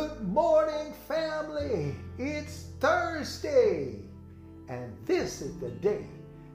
Good 0.00 0.26
morning, 0.28 0.94
family. 1.06 1.94
It's 2.16 2.68
Thursday, 2.80 3.96
and 4.66 4.96
this 5.04 5.42
is 5.42 5.58
the 5.58 5.68
day 5.68 6.06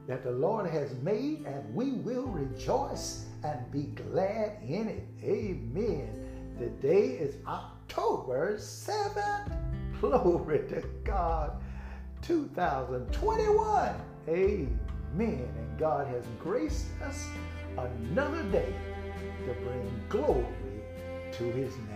that 0.07 0.23
the 0.23 0.31
Lord 0.31 0.67
has 0.67 0.95
made, 1.03 1.45
and 1.45 1.75
we 1.75 1.91
will 1.91 2.25
rejoice 2.25 3.25
and 3.43 3.71
be 3.71 3.83
glad 4.09 4.57
in 4.67 4.87
it. 4.87 5.07
Amen. 5.23 6.55
The 6.57 6.69
day 6.87 7.09
is 7.09 7.35
October 7.45 8.55
7th. 8.57 9.51
Glory 10.01 10.67
to 10.69 10.83
God. 11.03 11.61
2021. 12.23 13.95
Amen. 14.27 14.69
And 15.15 15.77
God 15.77 16.07
has 16.07 16.25
graced 16.39 16.87
us 17.03 17.27
another 17.77 18.41
day 18.45 18.73
to 19.45 19.53
bring 19.53 20.03
glory 20.09 20.47
to 21.33 21.43
his 21.51 21.75
name. 21.77 21.94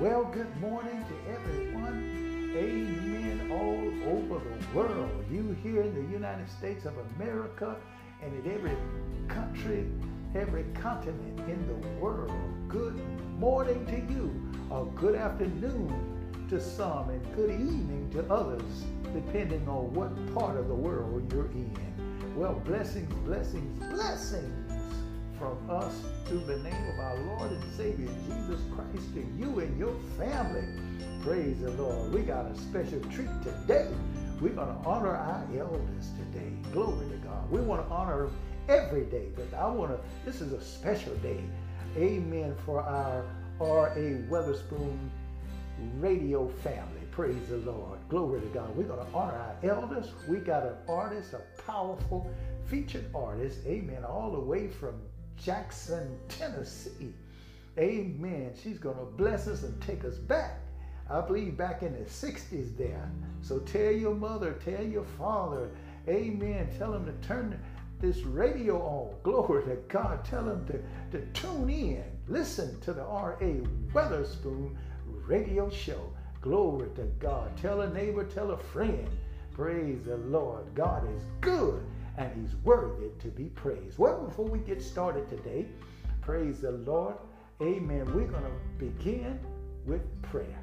Well, 0.00 0.24
good 0.24 0.56
morning 0.62 1.04
to 1.04 1.30
everyone. 1.30 2.54
Amen. 2.56 3.52
All 3.52 4.10
over 4.10 4.40
the 4.40 4.74
world. 4.74 5.24
You 5.30 5.54
here 5.62 5.82
in 5.82 5.94
the 5.94 6.10
United 6.10 6.48
States 6.48 6.86
of 6.86 6.94
America 7.18 7.76
and 8.22 8.32
in 8.32 8.50
every 8.50 8.78
country, 9.28 9.90
every 10.34 10.64
continent 10.72 11.40
in 11.40 11.66
the 11.66 12.00
world. 12.00 12.32
Good 12.66 12.98
morning 13.38 13.84
to 13.88 14.14
you, 14.14 14.32
or 14.70 14.86
good 14.94 15.16
afternoon 15.16 15.92
to 16.48 16.58
some, 16.58 17.10
and 17.10 17.36
good 17.36 17.50
evening 17.50 18.08
to 18.12 18.24
others, 18.32 18.86
depending 19.12 19.68
on 19.68 19.92
what 19.92 20.34
part 20.34 20.56
of 20.56 20.68
the 20.68 20.74
world 20.74 21.30
you're 21.30 21.50
in. 21.50 21.76
Well, 22.34 22.54
blessings, 22.64 23.12
blessings, 23.26 23.78
blessings 23.92 24.59
from 25.40 25.70
us 25.70 25.94
through 26.26 26.40
the 26.40 26.58
name 26.58 26.88
of 26.92 27.00
our 27.00 27.16
Lord 27.20 27.50
and 27.50 27.74
Savior 27.74 28.08
Jesus 28.26 28.60
Christ 28.74 29.14
to 29.14 29.26
you 29.38 29.60
and 29.60 29.78
your 29.78 29.94
family. 30.18 30.64
Praise 31.22 31.58
the 31.62 31.70
Lord. 31.70 32.12
We 32.12 32.20
got 32.20 32.44
a 32.44 32.54
special 32.54 33.00
treat 33.10 33.30
today. 33.42 33.88
We're 34.38 34.50
going 34.50 34.68
to 34.68 34.86
honor 34.86 35.16
our 35.16 35.42
elders 35.56 36.10
today. 36.18 36.52
Glory 36.72 37.08
to 37.08 37.16
God. 37.16 37.50
We 37.50 37.62
want 37.62 37.88
to 37.88 37.92
honor 37.92 38.26
them 38.26 38.36
every 38.68 39.06
day, 39.06 39.28
but 39.34 39.56
I 39.56 39.66
want 39.66 39.92
to, 39.92 40.30
this 40.30 40.42
is 40.42 40.52
a 40.52 40.62
special 40.62 41.14
day. 41.16 41.42
Amen 41.96 42.54
for 42.66 42.82
our 42.82 43.24
R.A. 43.62 44.22
Weatherspoon 44.28 45.08
radio 45.98 46.48
family. 46.62 47.00
Praise 47.12 47.48
the 47.48 47.56
Lord. 47.56 47.98
Glory 48.10 48.42
to 48.42 48.46
God. 48.48 48.76
We're 48.76 48.84
going 48.84 49.06
to 49.06 49.12
honor 49.14 49.38
our 49.38 49.70
elders. 49.70 50.08
We 50.28 50.36
got 50.36 50.64
an 50.64 50.74
artist, 50.86 51.32
a 51.32 51.40
powerful 51.62 52.30
featured 52.70 53.06
artist, 53.14 53.58
amen, 53.66 54.04
all 54.04 54.30
the 54.30 54.38
way 54.38 54.68
from 54.68 54.94
Jackson, 55.42 56.18
Tennessee. 56.28 57.14
Amen. 57.78 58.52
She's 58.62 58.78
going 58.78 58.98
to 58.98 59.04
bless 59.04 59.46
us 59.46 59.62
and 59.62 59.80
take 59.80 60.04
us 60.04 60.16
back. 60.16 60.58
I 61.08 61.20
believe 61.20 61.56
back 61.56 61.82
in 61.82 61.92
the 61.92 62.04
60s 62.04 62.76
there. 62.76 63.10
So 63.40 63.58
tell 63.60 63.90
your 63.90 64.14
mother, 64.14 64.52
tell 64.64 64.84
your 64.84 65.04
father, 65.18 65.70
amen. 66.08 66.68
Tell 66.78 66.92
them 66.92 67.06
to 67.06 67.26
turn 67.26 67.58
this 68.00 68.18
radio 68.18 68.80
on. 68.80 69.14
Glory 69.22 69.64
to 69.64 69.76
God. 69.88 70.24
Tell 70.24 70.44
them 70.44 70.66
to, 70.66 71.18
to 71.18 71.26
tune 71.32 71.70
in. 71.70 72.04
Listen 72.28 72.78
to 72.80 72.92
the 72.92 73.02
R.A. 73.02 73.62
Weatherspoon 73.92 74.76
radio 75.26 75.70
show. 75.70 76.12
Glory 76.42 76.88
to 76.96 77.02
God. 77.18 77.56
Tell 77.56 77.80
a 77.80 77.92
neighbor, 77.92 78.24
tell 78.24 78.52
a 78.52 78.58
friend. 78.58 79.08
Praise 79.52 80.04
the 80.04 80.16
Lord. 80.16 80.74
God 80.74 81.04
is 81.14 81.22
good 81.40 81.82
and 82.20 82.30
he's 82.38 82.54
worthy 82.56 83.08
to 83.18 83.28
be 83.28 83.44
praised. 83.44 83.98
Well, 83.98 84.22
before 84.26 84.44
we 84.44 84.58
get 84.58 84.82
started 84.82 85.26
today, 85.28 85.66
praise 86.20 86.60
the 86.60 86.72
Lord. 86.72 87.14
Amen. 87.62 88.04
We're 88.14 88.26
going 88.26 88.44
to 88.44 88.50
begin 88.78 89.40
with 89.86 90.02
prayer. 90.20 90.62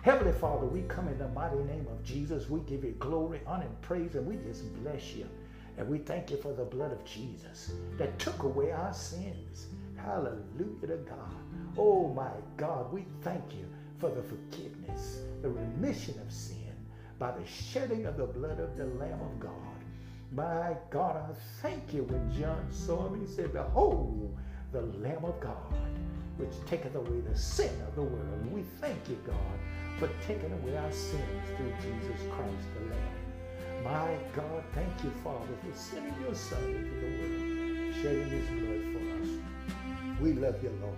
Heavenly 0.00 0.32
Father, 0.32 0.64
we 0.64 0.82
come 0.82 1.08
in 1.08 1.18
the 1.18 1.28
mighty 1.28 1.62
name 1.64 1.86
of 1.90 2.02
Jesus. 2.02 2.48
We 2.48 2.60
give 2.60 2.82
you 2.82 2.92
glory, 2.92 3.40
honor, 3.46 3.66
and 3.66 3.82
praise, 3.82 4.14
and 4.14 4.26
we 4.26 4.36
just 4.36 4.72
bless 4.82 5.12
you. 5.12 5.28
And 5.76 5.86
we 5.86 5.98
thank 5.98 6.30
you 6.30 6.38
for 6.38 6.54
the 6.54 6.64
blood 6.64 6.92
of 6.92 7.04
Jesus 7.04 7.72
that 7.98 8.18
took 8.18 8.44
away 8.44 8.72
our 8.72 8.94
sins. 8.94 9.66
Hallelujah 9.96 10.86
to 10.86 10.96
God. 10.96 11.34
Oh 11.76 12.08
my 12.08 12.30
God, 12.56 12.90
we 12.90 13.04
thank 13.20 13.52
you 13.52 13.66
for 13.98 14.08
the 14.08 14.22
forgiveness, 14.22 15.20
the 15.42 15.50
remission 15.50 16.18
of 16.26 16.32
sin 16.32 16.72
by 17.18 17.32
the 17.32 17.46
shedding 17.46 18.06
of 18.06 18.16
the 18.16 18.26
blood 18.26 18.60
of 18.60 18.78
the 18.78 18.86
Lamb 18.86 19.20
of 19.20 19.40
God. 19.40 19.75
My 20.32 20.76
God, 20.90 21.16
I 21.16 21.34
thank 21.62 21.94
you 21.94 22.02
when 22.02 22.32
John 22.38 22.66
saw 22.70 23.06
him, 23.06 23.20
he 23.20 23.26
said, 23.26 23.52
Behold, 23.52 24.36
the 24.72 24.82
Lamb 24.82 25.24
of 25.24 25.38
God, 25.40 25.74
which 26.36 26.52
taketh 26.66 26.94
away 26.94 27.20
the 27.20 27.36
sin 27.36 27.70
of 27.86 27.94
the 27.94 28.02
world. 28.02 28.52
We 28.52 28.62
thank 28.80 29.08
you, 29.08 29.16
God, 29.26 29.58
for 29.98 30.10
taking 30.26 30.52
away 30.52 30.76
our 30.76 30.92
sins 30.92 31.46
through 31.56 31.72
Jesus 31.80 32.20
Christ 32.32 32.66
the 32.74 32.90
Lamb. 32.90 33.84
My 33.84 34.16
God, 34.34 34.64
thank 34.74 35.04
you, 35.04 35.10
Father, 35.22 35.54
for 35.62 35.76
sending 35.78 36.14
your 36.20 36.34
Son 36.34 36.62
into 36.64 36.90
the 36.90 37.06
world, 37.06 37.94
shedding 38.02 38.30
his 38.30 38.48
blood 38.48 38.82
for 38.92 39.22
us. 39.22 39.28
We 40.20 40.32
love 40.32 40.62
you, 40.62 40.76
Lord. 40.82 40.96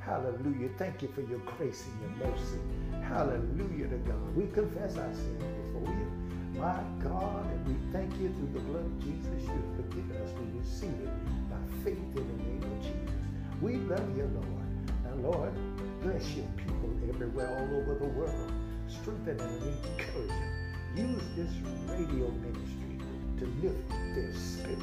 Hallelujah. 0.00 0.68
Thank 0.76 1.02
you 1.02 1.08
for 1.08 1.22
your 1.22 1.40
grace 1.40 1.84
and 1.86 2.20
your 2.20 2.30
mercy. 2.30 2.58
Hallelujah 3.02 3.88
to 3.88 3.96
God. 3.98 4.36
We 4.36 4.46
confess 4.48 4.96
our 4.96 5.14
sins 5.14 5.42
before 5.42 5.92
you. 5.94 6.15
My 6.58 6.80
God, 7.04 7.44
and 7.50 7.68
we 7.68 7.92
thank 7.92 8.10
you 8.18 8.32
through 8.32 8.50
the 8.54 8.60
blood 8.60 8.86
of 8.86 8.98
Jesus. 9.00 9.42
You've 9.42 9.76
forgiven 9.76 10.16
us. 10.16 10.30
We 10.40 10.58
receive 10.58 10.88
it 10.88 11.50
by 11.50 11.56
faith 11.84 11.98
in 11.98 12.14
the 12.14 12.44
name 12.44 12.62
of 12.62 12.82
Jesus. 12.82 13.16
We 13.60 13.76
love 13.76 14.16
you, 14.16 14.24
Lord. 14.32 14.66
Now, 15.04 15.30
Lord, 15.30 15.52
bless 16.00 16.34
your 16.34 16.46
people 16.56 16.90
everywhere, 17.08 17.58
all 17.58 17.76
over 17.76 17.94
the 17.94 18.08
world. 18.08 18.52
Strengthen 18.88 19.38
and 19.38 19.62
encourage 19.62 20.28
them. 20.28 20.56
Use 20.96 21.22
this 21.36 21.52
radio 21.88 22.30
ministry 22.30 22.98
to 23.38 23.46
lift 23.62 23.88
their 24.14 24.32
spirit. 24.34 24.78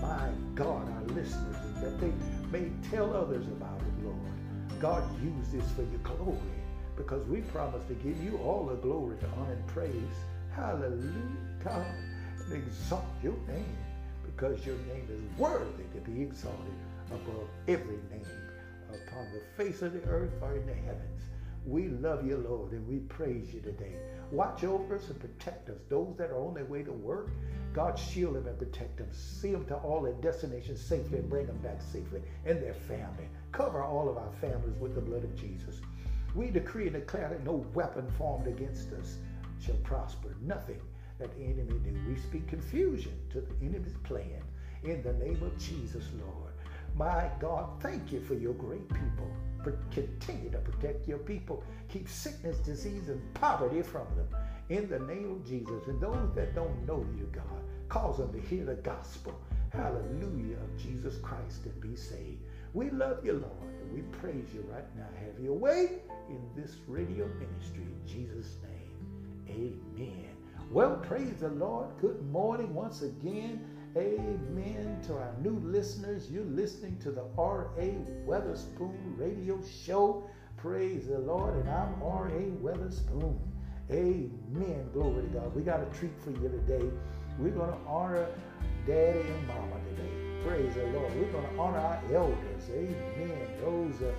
My 0.00 0.30
God, 0.54 0.90
our 0.90 1.14
listeners, 1.14 1.56
that 1.82 2.00
they 2.00 2.12
may 2.50 2.70
tell 2.90 3.14
others 3.14 3.46
about 3.48 3.78
it, 3.78 4.04
Lord. 4.04 4.80
God, 4.80 5.04
use 5.22 5.48
this 5.52 5.70
for 5.72 5.82
your 5.82 6.00
glory 6.02 6.38
because 6.96 7.26
we 7.28 7.42
promise 7.42 7.84
to 7.88 7.94
give 7.94 8.22
you 8.24 8.38
all 8.38 8.64
the 8.64 8.76
glory, 8.76 9.16
honor, 9.36 9.52
and 9.52 9.66
praise. 9.66 9.92
Hallelujah, 10.54 11.10
God, 11.64 11.84
and 12.44 12.52
exalt 12.52 13.04
your 13.24 13.36
name 13.48 13.76
because 14.24 14.64
your 14.64 14.76
name 14.86 15.08
is 15.10 15.38
worthy 15.38 15.82
to 15.94 16.00
be 16.08 16.22
exalted 16.22 16.74
above 17.10 17.48
every 17.66 17.98
name 18.08 18.26
upon 18.88 19.26
the 19.32 19.42
face 19.56 19.82
of 19.82 19.92
the 19.92 20.02
earth 20.04 20.30
or 20.40 20.54
in 20.56 20.64
the 20.64 20.72
heavens. 20.72 21.22
We 21.66 21.88
love 21.88 22.24
you, 22.24 22.36
Lord, 22.36 22.70
and 22.70 22.86
we 22.86 22.98
praise 22.98 23.52
you 23.52 23.62
today. 23.62 23.96
Watch 24.30 24.62
over 24.62 24.94
us 24.94 25.08
and 25.08 25.18
protect 25.18 25.70
us. 25.70 25.78
Those 25.88 26.14
that 26.18 26.30
are 26.30 26.38
on 26.38 26.54
their 26.54 26.66
way 26.66 26.84
to 26.84 26.92
work, 26.92 27.30
God 27.72 27.98
shield 27.98 28.36
them 28.36 28.46
and 28.46 28.58
protect 28.58 28.98
them. 28.98 29.08
See 29.12 29.50
them 29.50 29.64
to 29.66 29.76
all 29.76 30.02
their 30.02 30.12
destinations 30.14 30.80
safely 30.80 31.18
and 31.18 31.28
bring 31.28 31.46
them 31.46 31.58
back 31.58 31.82
safely 31.82 32.22
and 32.46 32.62
their 32.62 32.74
family. 32.74 33.28
Cover 33.50 33.82
all 33.82 34.08
of 34.08 34.18
our 34.18 34.32
families 34.40 34.78
with 34.78 34.94
the 34.94 35.00
blood 35.00 35.24
of 35.24 35.34
Jesus. 35.34 35.80
We 36.34 36.50
decree 36.50 36.84
and 36.86 36.94
declare 36.94 37.28
that 37.28 37.44
no 37.44 37.66
weapon 37.74 38.08
formed 38.16 38.46
against 38.46 38.92
us 38.92 39.16
shall 39.60 39.76
prosper. 39.76 40.36
Nothing 40.42 40.80
that 41.18 41.36
the 41.36 41.44
enemy 41.44 41.78
do. 41.84 41.94
We 42.08 42.16
speak 42.16 42.46
confusion 42.48 43.12
to 43.30 43.40
the 43.40 43.54
enemy's 43.66 43.96
plan 44.04 44.42
in 44.82 45.02
the 45.02 45.12
name 45.14 45.42
of 45.42 45.56
Jesus, 45.58 46.04
Lord. 46.20 46.52
My 46.94 47.28
God, 47.40 47.80
thank 47.80 48.12
you 48.12 48.20
for 48.20 48.34
your 48.34 48.54
great 48.54 48.88
people. 48.88 49.30
Continue 49.90 50.50
to 50.50 50.58
protect 50.58 51.08
your 51.08 51.18
people. 51.18 51.64
Keep 51.88 52.08
sickness, 52.08 52.58
disease, 52.58 53.08
and 53.08 53.34
poverty 53.34 53.82
from 53.82 54.06
them 54.14 54.28
in 54.68 54.88
the 54.88 54.98
name 55.00 55.32
of 55.32 55.46
Jesus. 55.46 55.86
And 55.88 56.00
those 56.00 56.34
that 56.34 56.54
don't 56.54 56.86
know 56.86 57.04
you, 57.16 57.28
God, 57.32 57.44
cause 57.88 58.18
them 58.18 58.32
to 58.32 58.40
hear 58.40 58.64
the 58.64 58.74
gospel. 58.74 59.34
Hallelujah 59.70 60.56
of 60.56 60.76
Jesus 60.76 61.16
Christ 61.18 61.64
and 61.64 61.80
be 61.80 61.96
saved. 61.96 62.42
We 62.74 62.90
love 62.90 63.24
you, 63.24 63.32
Lord, 63.32 63.74
and 63.82 63.92
we 63.92 64.02
praise 64.18 64.46
you 64.54 64.64
right 64.70 64.84
now. 64.96 65.06
Have 65.24 65.42
your 65.42 65.54
way 65.54 66.02
in 66.28 66.40
this 66.54 66.76
radio 66.86 67.26
ministry 67.26 67.82
in 67.82 68.00
Jesus' 68.06 68.56
name. 68.62 68.73
Amen. 69.54 70.30
Well, 70.70 70.96
praise 70.96 71.36
the 71.40 71.50
Lord. 71.50 71.88
Good 72.00 72.20
morning 72.30 72.74
once 72.74 73.02
again. 73.02 73.64
Amen 73.96 74.98
to 75.06 75.14
our 75.14 75.32
new 75.40 75.60
listeners. 75.60 76.28
You're 76.28 76.44
listening 76.44 76.98
to 76.98 77.12
the 77.12 77.24
R.A. 77.38 77.96
Weatherspoon 78.26 79.16
radio 79.16 79.60
show. 79.62 80.28
Praise 80.56 81.06
the 81.06 81.18
Lord. 81.18 81.54
And 81.54 81.70
I'm 81.70 82.02
R.A. 82.02 82.50
Weatherspoon. 82.60 83.38
Amen. 83.92 84.88
Glory 84.92 85.22
to 85.22 85.28
God. 85.28 85.54
We 85.54 85.62
got 85.62 85.80
a 85.80 85.86
treat 85.96 86.18
for 86.20 86.30
you 86.30 86.48
today. 86.48 86.90
We're 87.38 87.50
going 87.50 87.70
to 87.70 87.78
honor 87.86 88.26
Daddy 88.86 89.20
and 89.20 89.46
Mama 89.46 89.76
today. 89.90 90.10
Praise 90.44 90.74
the 90.74 90.86
Lord. 90.86 91.14
We're 91.14 91.30
going 91.30 91.48
to 91.48 91.60
honor 91.60 91.78
our 91.78 92.02
elders. 92.12 92.70
Amen. 92.70 93.46
Those 93.60 94.02
are 94.02 94.14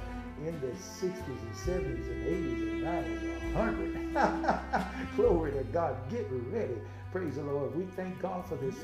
in 0.48 0.60
the 0.62 0.68
60s 0.68 1.12
and 1.28 1.56
70s 1.56 2.08
and 2.10 2.24
80s 2.24 2.62
and 2.62 2.84
90s, 2.84 3.54
100. 3.56 3.96
Glory 5.16 5.52
to 5.52 5.64
God. 5.66 5.96
Get 6.10 6.28
ready. 6.52 6.76
Praise 7.12 7.36
the 7.36 7.44
Lord. 7.44 7.76
We 7.76 7.86
thank 7.86 8.22
God 8.22 8.48
for 8.48 8.56
this 8.56 8.76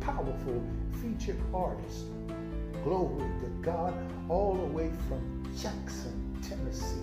powerful 0.00 0.62
featured 1.02 1.40
artist. 1.52 2.06
Glory 2.84 3.28
to 3.40 3.48
God. 3.62 3.94
All 4.28 4.54
the 4.54 4.72
way 4.72 4.92
from 5.08 5.44
Jackson, 5.60 6.38
Tennessee. 6.46 7.02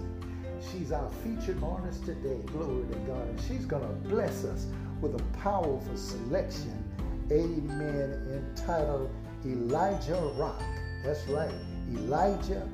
She's 0.72 0.92
our 0.92 1.10
featured 1.24 1.62
artist 1.64 2.06
today. 2.06 2.40
Glory 2.48 2.88
to 2.88 2.98
God. 3.00 3.28
And 3.28 3.42
she's 3.42 3.66
going 3.66 3.84
to 3.84 4.10
bless 4.10 4.46
us 4.46 4.68
with 5.02 5.16
a 5.16 5.24
powerful 5.38 5.98
selection. 5.98 6.84
Amen. 7.32 8.44
Entitled 8.58 9.10
Elijah 9.46 10.32
Rock. 10.38 10.62
That's 11.04 11.28
right. 11.28 11.54
Elijah 11.92 12.68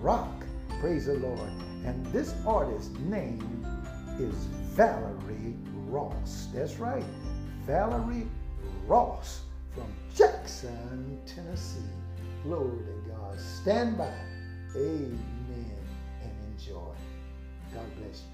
Rock. 0.00 0.43
Praise 0.84 1.06
the 1.06 1.14
Lord. 1.14 1.40
And 1.86 2.04
this 2.12 2.34
artist's 2.46 2.94
name 2.98 3.64
is 4.18 4.34
Valerie 4.76 5.56
Ross. 5.86 6.48
That's 6.52 6.74
right. 6.78 7.02
Valerie 7.64 8.28
Ross 8.86 9.44
from 9.74 9.90
Jackson, 10.14 11.18
Tennessee. 11.24 11.80
Glory 12.42 12.84
to 12.84 13.10
God. 13.10 13.40
Stand 13.40 13.96
by. 13.96 14.12
Amen. 14.76 15.78
And 16.22 16.52
enjoy. 16.52 16.92
God 17.72 17.96
bless 17.96 18.20
you. 18.20 18.33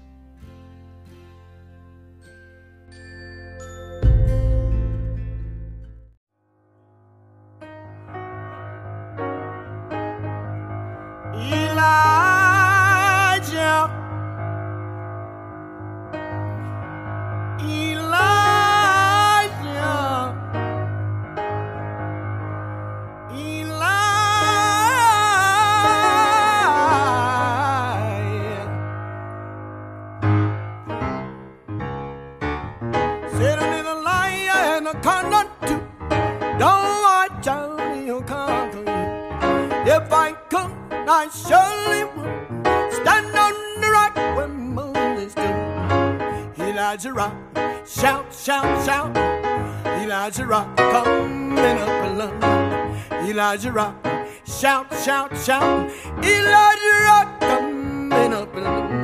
Elijah 53.51 53.71
Rock. 53.73 54.07
Shout, 54.45 54.87
shout, 55.03 55.37
shout. 55.37 55.91
Elijah 56.23 57.03
Rock 57.03 57.39
coming 57.41 58.31
up 58.31 58.55
in 58.55 58.63
London. 58.63 59.03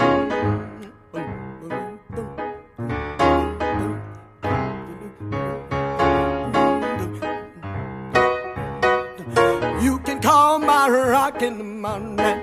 You 9.83 9.99
can 9.99 10.21
call 10.21 10.59
my 10.59 10.87
rock 10.87 11.41
in 11.41 11.57
the 11.57 11.65
morning. 11.65 12.39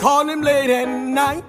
Call 0.00 0.28
him 0.28 0.42
late 0.42 0.70
at 0.70 0.88
night. 0.88 1.44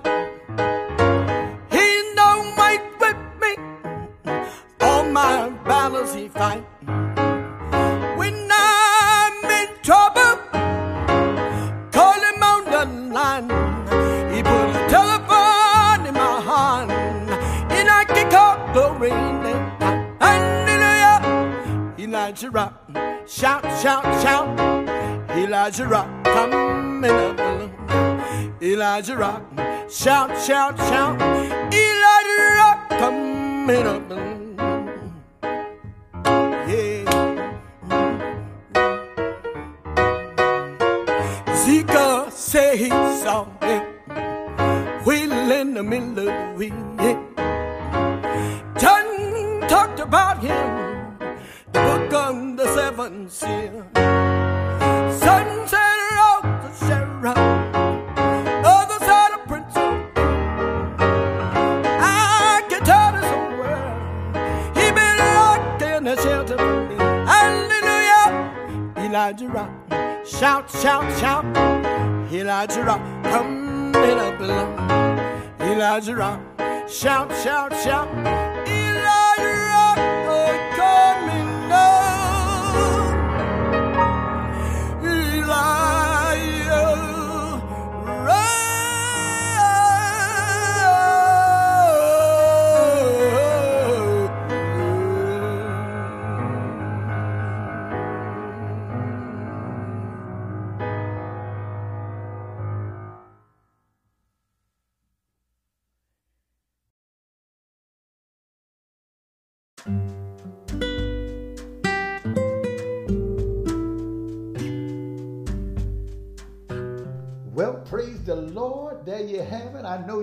Elijah 29.11 29.17
Rock, 29.19 29.89
shout, 29.89 30.29
shout, 30.45 30.77
shout. 30.77 31.20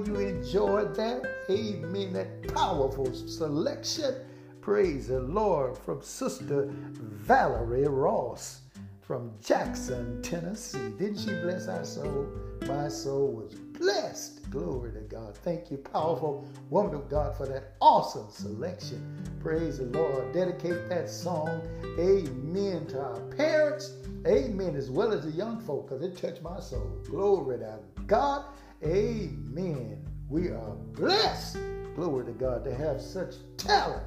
You 0.06 0.16
enjoyed 0.16 0.94
that. 0.96 1.22
Amen. 1.50 2.12
That 2.12 2.54
powerful 2.54 3.12
selection. 3.12 4.14
Praise 4.60 5.08
the 5.08 5.20
Lord 5.20 5.78
from 5.78 6.02
Sister 6.02 6.68
Valerie 6.68 7.86
Ross 7.86 8.60
from 9.00 9.32
Jackson, 9.42 10.20
Tennessee. 10.22 10.90
Didn't 10.98 11.18
she 11.18 11.30
bless 11.40 11.68
our 11.68 11.84
soul? 11.84 12.28
My 12.66 12.88
soul 12.88 13.32
was 13.32 13.54
blessed. 13.54 14.50
Glory 14.50 14.92
to 14.92 15.00
God. 15.00 15.36
Thank 15.38 15.70
you, 15.70 15.78
powerful 15.78 16.46
woman 16.68 16.94
of 16.94 17.08
God, 17.08 17.36
for 17.36 17.46
that 17.46 17.74
awesome 17.80 18.30
selection. 18.30 19.02
Praise 19.40 19.78
the 19.78 19.86
Lord. 19.86 20.32
Dedicate 20.32 20.88
that 20.90 21.08
song, 21.08 21.62
Amen, 21.98 22.86
to 22.88 23.00
our 23.00 23.20
parents 23.36 23.94
Amen. 24.26 24.74
As 24.74 24.90
well 24.90 25.12
as 25.12 25.24
the 25.24 25.30
young 25.30 25.60
folk, 25.60 25.88
because 25.88 26.02
it 26.02 26.16
touched 26.16 26.42
my 26.42 26.60
soul. 26.60 26.90
Glory 27.04 27.58
to 27.58 27.78
God. 28.06 28.44
Amen. 28.84 30.06
We 30.28 30.48
are 30.48 30.76
blessed. 30.92 31.58
Glory 31.96 32.26
to 32.26 32.32
God 32.32 32.64
to 32.64 32.74
have 32.74 33.00
such 33.00 33.34
talent. 33.56 34.04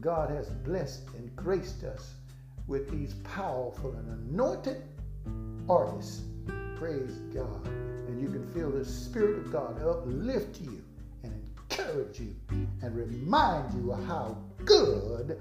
God 0.00 0.30
has 0.30 0.48
blessed 0.48 1.02
and 1.16 1.34
graced 1.36 1.84
us 1.84 2.14
with 2.66 2.90
these 2.90 3.14
powerful 3.22 3.92
and 3.92 4.30
anointed 4.30 4.82
artists. 5.68 6.22
Praise 6.76 7.18
God. 7.32 7.66
And 7.66 8.20
you 8.20 8.28
can 8.28 8.50
feel 8.52 8.70
the 8.70 8.84
Spirit 8.84 9.46
of 9.46 9.52
God 9.52 9.80
uplift 9.80 10.60
you 10.60 10.82
and 11.22 11.32
encourage 11.70 12.18
you 12.18 12.34
and 12.82 12.96
remind 12.96 13.72
you 13.74 13.92
of 13.92 14.04
how 14.06 14.36
good 14.64 15.40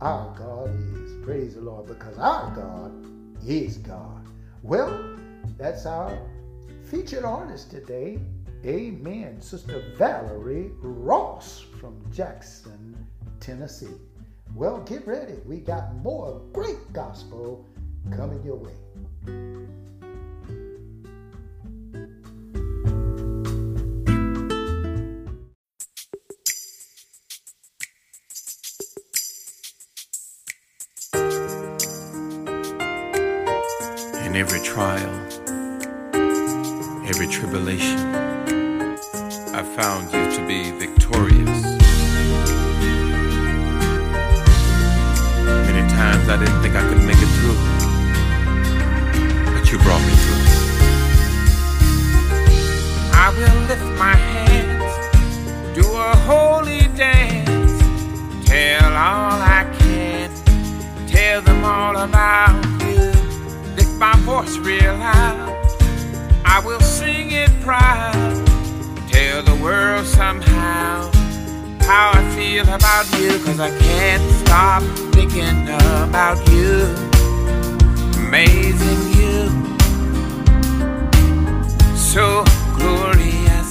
our 0.00 0.34
God 0.38 0.70
is. 0.70 1.24
Praise 1.24 1.56
the 1.56 1.60
Lord, 1.60 1.86
because 1.86 2.16
our 2.18 2.54
God 2.54 3.06
is 3.46 3.76
God. 3.78 4.26
Well, 4.62 5.16
that's 5.58 5.84
our 5.84 6.18
Featured 6.90 7.24
artist 7.24 7.70
today, 7.70 8.18
amen, 8.64 9.42
Sister 9.42 9.92
Valerie 9.98 10.70
Ross 10.80 11.60
from 11.78 12.00
Jackson, 12.10 12.96
Tennessee. 13.40 13.88
Well, 14.54 14.78
get 14.78 15.06
ready. 15.06 15.34
We 15.44 15.58
got 15.58 15.94
more 15.96 16.40
great 16.54 16.90
gospel 16.94 17.66
coming 18.16 18.42
your 18.42 18.56
way. 18.56 18.72
In 34.24 34.36
every 34.36 34.60
trial, 34.60 35.47
every 37.08 37.26
tribulation, 37.26 37.98
I 39.54 39.62
found 39.62 40.12
you 40.12 40.30
to 40.36 40.46
be 40.46 40.70
victorious. 40.72 41.62
Many 45.66 45.88
times 45.88 46.28
I 46.28 46.36
didn't 46.38 46.60
think 46.60 46.74
I 46.76 46.82
could 46.86 47.02
make 47.04 47.16
it 47.16 47.30
through, 47.38 47.56
but 49.54 49.72
you 49.72 49.78
brought 49.78 50.02
me 50.06 50.14
through. 50.22 50.44
I 53.14 53.30
will 53.38 53.60
lift 53.68 53.88
my 53.98 54.14
hands, 54.14 54.94
do 55.74 55.84
a 55.96 56.14
holy 56.28 56.88
dance, 56.94 57.80
tell 58.46 58.92
all 58.92 59.40
I 59.40 59.64
can, 59.78 60.30
tell 61.06 61.40
them 61.40 61.64
all 61.64 61.96
about 61.96 62.62
you. 62.82 63.12
Lift 63.76 63.94
my 63.98 64.14
voice 64.18 64.58
real 64.58 64.94
loud, 64.98 65.37
proud, 67.68 68.46
tell 69.08 69.42
the 69.42 69.54
world 69.62 70.06
somehow 70.06 71.10
how 71.82 72.12
I 72.14 72.22
feel 72.34 72.66
about 72.66 73.04
you, 73.20 73.38
cause 73.44 73.60
I 73.60 73.68
can't 73.78 74.22
stop 74.40 74.82
thinking 75.12 75.68
about 76.08 76.38
you. 76.48 76.86
Amazing 78.24 79.02
you 79.20 79.50
so 81.94 82.42
glorious. 82.72 83.70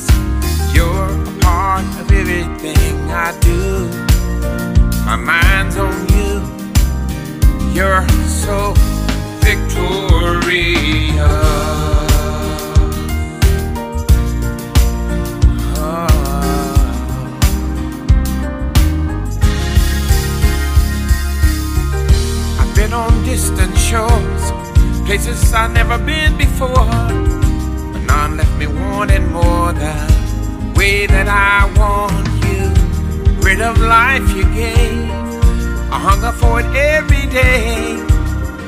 You're 0.75 1.09
a 1.09 1.39
part 1.41 1.85
of 1.99 2.11
everything 2.11 2.95
I 3.09 3.35
do. 3.39 3.89
My 5.07 5.15
mind's 5.15 5.75
on 5.75 6.07
you. 6.13 6.33
You're 7.73 8.07
so 8.27 8.75
victorious. 9.41 10.57
Been 22.87 22.93
on 22.93 23.23
distant 23.25 23.77
shores, 23.77 24.51
places 25.05 25.53
I've 25.53 25.71
never 25.71 25.97
been 25.97 26.37
before. 26.37 26.69
But 27.91 28.03
none 28.07 28.37
left 28.37 28.57
me 28.57 28.67
wanting 28.67 29.29
more 29.31 29.73
the 29.73 29.93
way 30.75 31.05
that 31.05 31.27
I 31.27 31.67
want 31.77 32.27
you. 32.45 32.63
Rid 33.45 33.61
of 33.61 33.77
life 33.79 34.29
you 34.35 34.43
gave, 34.53 35.09
I 35.91 35.99
hunger 36.07 36.31
for 36.31 36.61
it 36.61 36.67
every 36.75 37.25
day. 37.29 37.95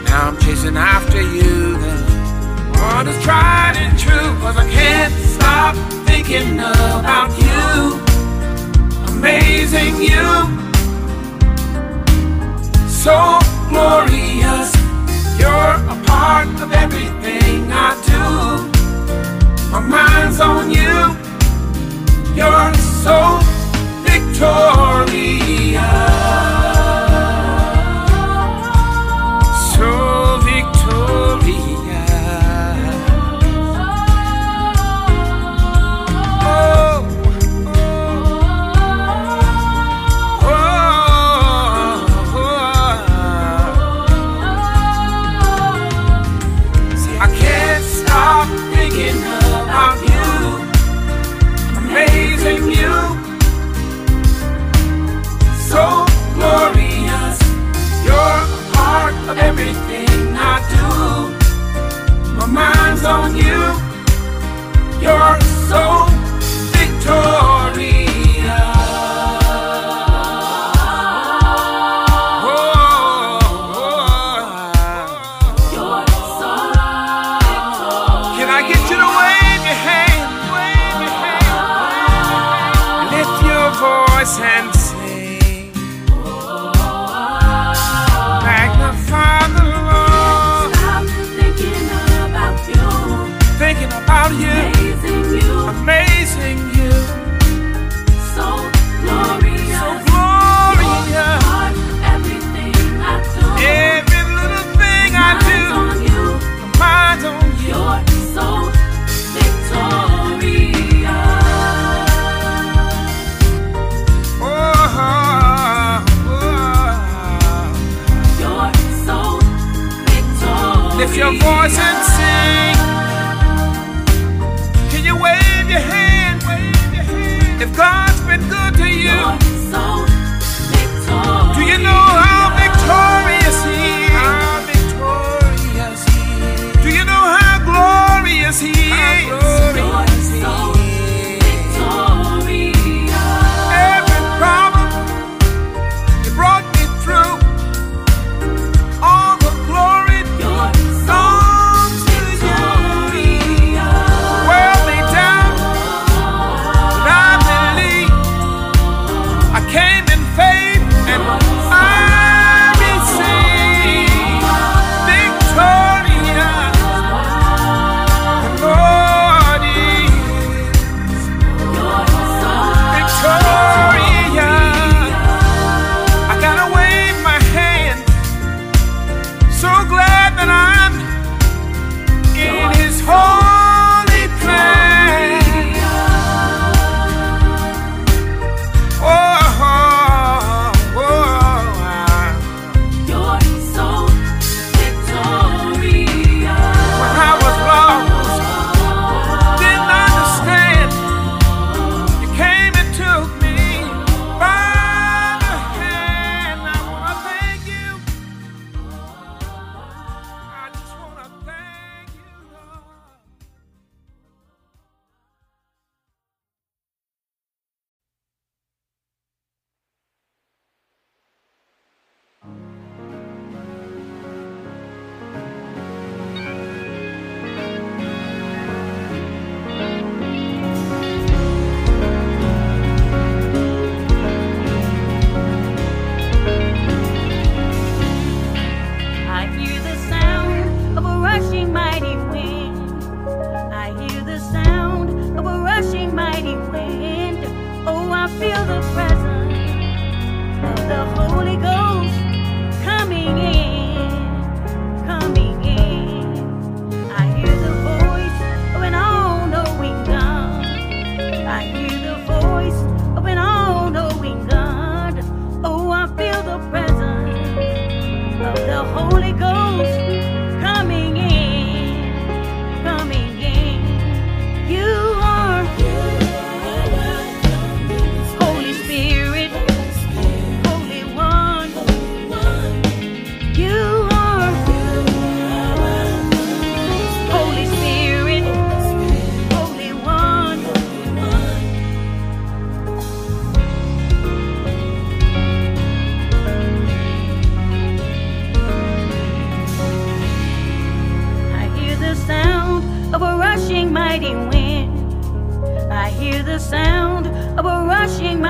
Now 0.05 0.29
I'm 0.29 0.37
chasing 0.39 0.75
after 0.75 1.21
you. 1.21 1.77
The 1.77 2.79
one 2.93 3.07
is 3.07 3.23
tried 3.23 3.75
and 3.77 3.97
true, 3.97 4.31
cause 4.41 4.57
I 4.57 4.69
can't 4.69 5.13
stop 5.13 5.75
thinking 6.05 6.59
about 6.59 7.31
you. 7.45 7.99
Amazing 9.13 9.95
you 10.01 10.59
so 12.89 13.48
glorious. 13.69 14.73
You're 15.39 15.75
a 15.93 15.95
part 16.05 16.49
of 16.61 16.73
everything 16.73 17.71
I 17.71 17.95
do. 18.09 18.23
My 19.71 19.79
mind's 19.79 20.41
on 20.41 20.69
you. 20.71 21.15
You're 22.35 22.73
so 23.03 23.39
victorious. 24.03 26.08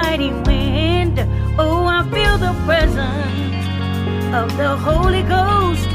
mighty 0.10 0.32
wind. 0.50 1.20
Oh, 1.60 1.86
I 1.86 2.02
feel 2.10 2.36
the 2.40 2.54
presence 2.66 3.68
of 4.34 4.58
the 4.58 4.76
Holy 4.76 5.22
Ghost 5.22 5.88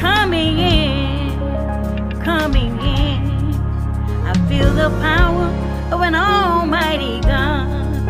coming 0.00 0.58
in, 0.58 2.20
coming 2.20 2.72
in. 2.80 3.20
I 4.30 4.32
feel 4.48 4.72
the 4.74 4.90
power 5.08 5.46
of 5.92 6.00
an 6.00 6.16
almighty 6.16 7.20
God. 7.20 8.08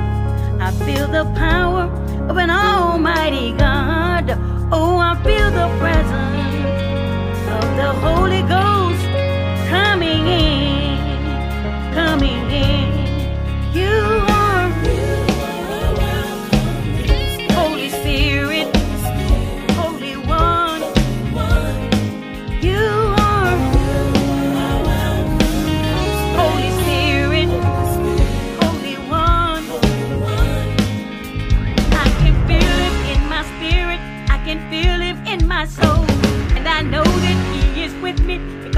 I 0.67 0.71
feel 0.87 1.09
the 1.09 1.27
power 1.37 1.85
of 2.31 2.39
an 2.39 2.49
almighty 2.49 3.53
God. 3.53 4.31
Oh, 4.73 4.97
I 4.97 5.13
feel 5.27 5.51
the 5.61 5.69
presence 5.83 7.39
of 7.57 7.65
the 7.77 7.93
Holy 8.07 8.41
Ghost. 8.41 8.54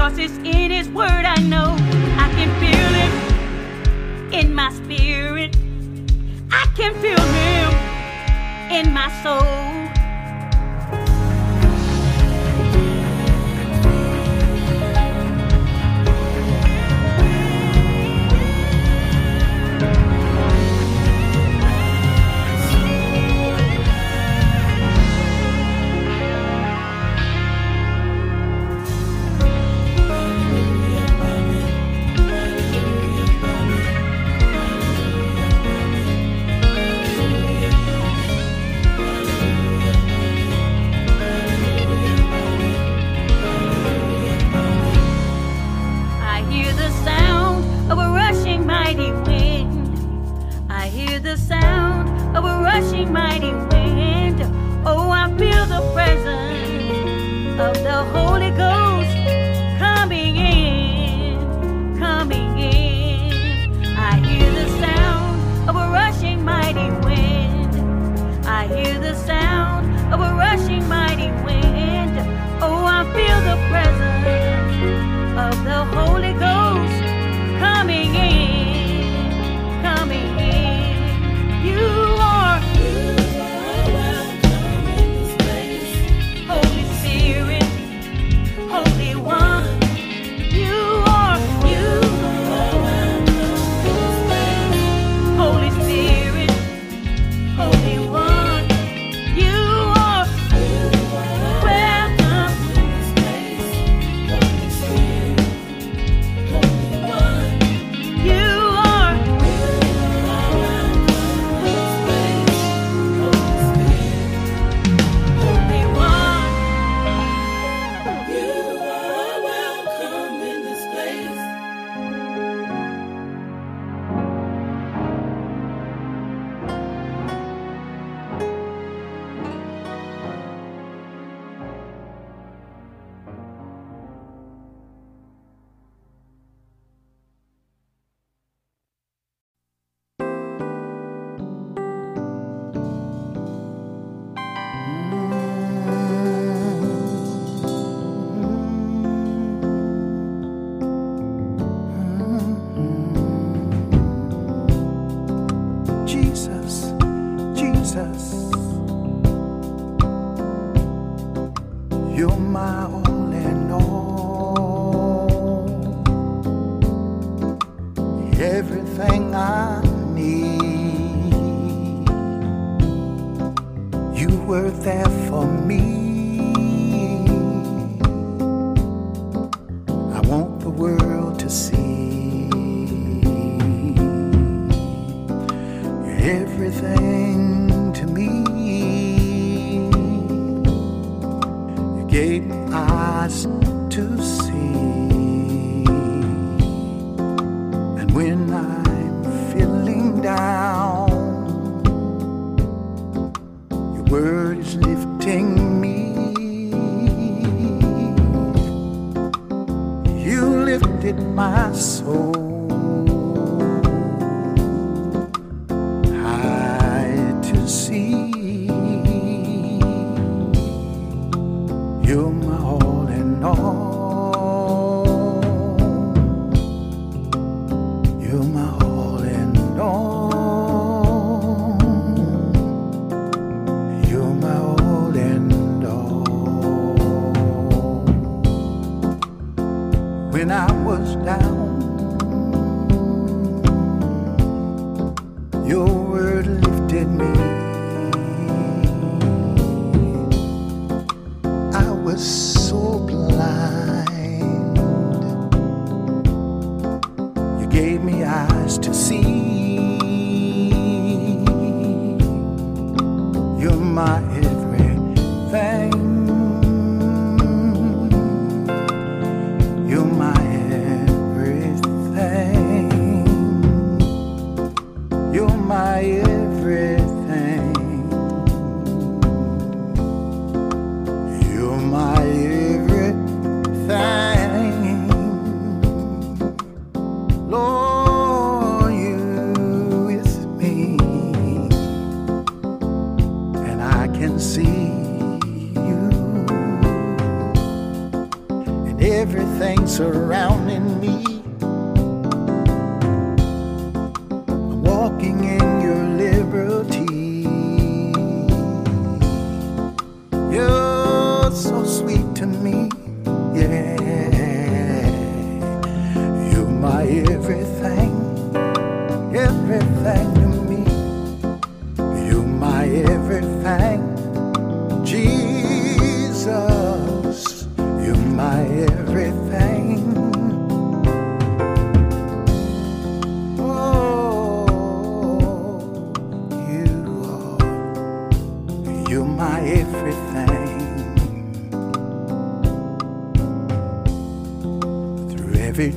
Cause 0.07 0.19
it's 0.19 0.37
in 0.37 0.71
his 0.71 0.87
word 0.87 1.25
I 1.25 1.35
know 1.41 1.75
I 2.17 2.29
can 2.31 2.49
feel 2.61 2.93
him 2.95 4.33
in 4.33 4.55
my 4.55 4.71
spirit. 4.71 5.53
I 6.49 6.65
can 6.77 6.93
feel 7.01 7.19
him 7.19 8.71
in 8.71 8.93
my 8.93 9.11
soul. 9.21 9.66
mighty 53.11 53.56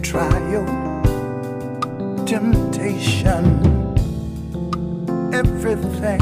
trial, 0.02 0.64
temptation, 2.26 3.44
everything 5.32 6.20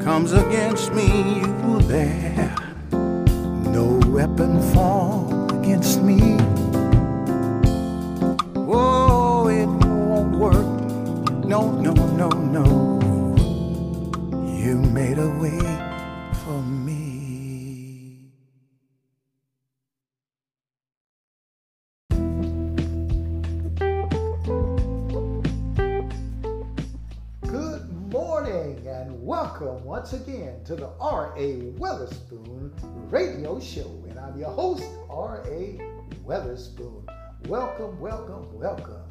comes 0.00 0.32
against 0.32 0.92
me, 0.92 1.40
you 1.40 1.80
there. 1.82 2.54
No 2.92 4.00
weapon 4.06 4.60
formed 4.72 5.52
against 5.52 6.02
me. 6.02 6.65
R.A. 31.36 31.70
Weatherspoon 31.76 32.70
radio 33.12 33.60
show. 33.60 34.02
And 34.08 34.18
I'm 34.18 34.38
your 34.38 34.52
host, 34.52 34.84
R.A. 35.10 35.78
Weatherspoon. 36.24 37.06
Welcome, 37.46 38.00
welcome, 38.00 38.58
welcome. 38.58 39.02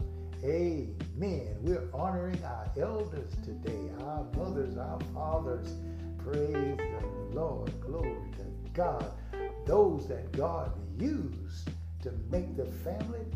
Amen. 0.44 1.56
We're 1.62 1.88
honoring 1.94 2.44
our 2.44 2.66
elders 2.82 3.32
today, 3.44 3.92
our 4.02 4.26
mothers, 4.36 4.76
our 4.76 5.00
fathers. 5.14 5.72
Praise 6.18 6.78
the 6.78 7.36
Lord. 7.40 7.72
Glory 7.82 8.18
to 8.38 8.72
God. 8.74 9.06
Those 9.68 10.08
that 10.08 10.32
God 10.32 10.72
used 11.00 11.70
to 12.02 12.12
make 12.32 12.58
the 12.58 12.66
family 12.66 13.28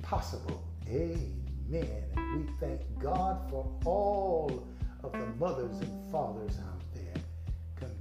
possible. 0.00 0.66
Amen. 0.88 2.04
And 2.16 2.46
we 2.46 2.52
thank 2.58 2.80
God 2.98 3.50
for 3.50 3.70
all 3.84 4.66
of 5.04 5.12
the 5.12 5.26
mothers 5.38 5.78
and 5.80 6.10
fathers. 6.10 6.56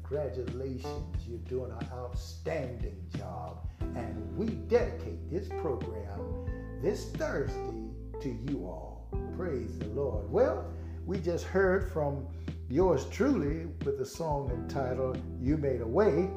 Congratulations, 0.10 1.28
you're 1.28 1.38
doing 1.48 1.72
an 1.72 1.88
outstanding 1.94 2.98
job. 3.16 3.68
And 3.80 4.36
we 4.36 4.48
dedicate 4.48 5.30
this 5.30 5.48
program 5.62 6.20
this 6.82 7.12
Thursday 7.12 7.92
to 8.20 8.30
you 8.30 8.66
all. 8.66 9.08
Praise 9.38 9.78
the 9.78 9.86
Lord. 9.90 10.28
Well, 10.32 10.66
we 11.06 11.20
just 11.20 11.46
heard 11.46 11.92
from 11.92 12.26
yours 12.70 13.06
truly 13.12 13.68
with 13.86 14.02
a 14.02 14.06
song 14.06 14.50
entitled 14.50 15.22
You 15.40 15.58
Made 15.58 15.82
a 15.82 15.88
Way. 15.88 16.32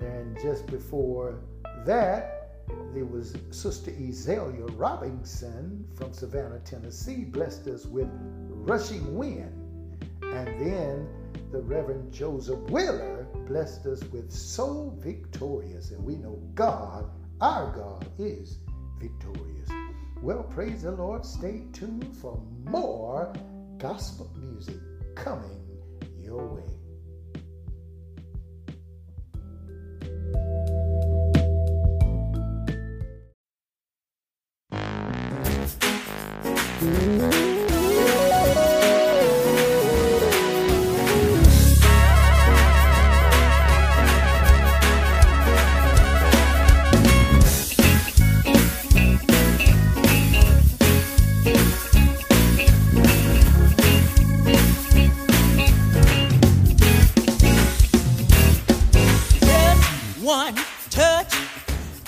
And 0.00 0.38
just 0.42 0.66
before 0.66 1.40
that, 1.84 2.64
there 2.94 3.04
was 3.04 3.36
Sister 3.50 3.90
Ezelia 3.90 4.70
Robinson 4.74 5.86
from 5.94 6.14
Savannah, 6.14 6.60
Tennessee, 6.60 7.24
blessed 7.24 7.66
us 7.66 7.84
with 7.84 8.08
Rushing 8.48 9.14
Wind. 9.14 9.52
And 10.22 10.48
then 10.58 11.06
the 11.50 11.62
Reverend 11.62 12.12
Joseph 12.12 12.58
Wheeler 12.70 13.26
blessed 13.46 13.86
us 13.86 14.02
with 14.04 14.30
So 14.32 14.96
Victorious. 14.98 15.90
And 15.90 16.04
we 16.04 16.16
know 16.16 16.40
God, 16.54 17.10
our 17.40 17.72
God, 17.74 18.08
is 18.18 18.58
victorious. 19.00 19.70
Well, 20.22 20.42
praise 20.42 20.82
the 20.82 20.92
Lord. 20.92 21.24
Stay 21.24 21.62
tuned 21.72 22.16
for 22.16 22.40
more 22.64 23.32
gospel 23.78 24.30
music 24.38 24.76
coming 25.14 25.60
your 26.20 26.46
way. 26.46 26.62
Just 37.06 37.45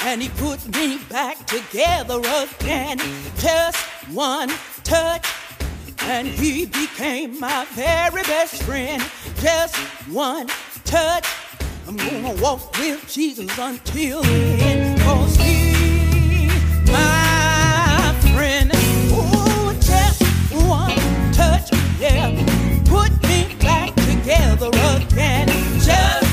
and 0.09 0.23
he 0.23 0.31
put 0.31 0.67
me 0.75 0.97
back 1.11 1.37
together 1.45 2.19
again. 2.19 2.97
Just 3.37 3.77
one 4.11 4.49
touch, 4.83 5.27
and 6.05 6.27
he 6.27 6.65
became 6.65 7.39
my 7.39 7.67
very 7.73 8.23
best 8.23 8.63
friend. 8.63 9.03
Just 9.39 9.77
one 10.09 10.47
touch, 10.87 11.27
I'm 11.87 11.99
gonna 11.99 12.41
walk 12.41 12.79
with 12.79 13.07
Jesus 13.07 13.51
until 13.59 14.23
the 14.23 14.41
end. 14.71 14.99
Cause 15.03 15.37
he, 15.37 16.47
my 16.91 18.17
friend, 18.33 18.71
oh, 19.13 19.77
just 19.79 20.23
one 20.67 21.33
touch, 21.35 21.71
yeah, 22.01 22.31
put 22.87 23.13
me 23.29 23.55
back 23.61 23.95
together 23.95 24.69
again. 24.69 25.49
Just 25.81 26.28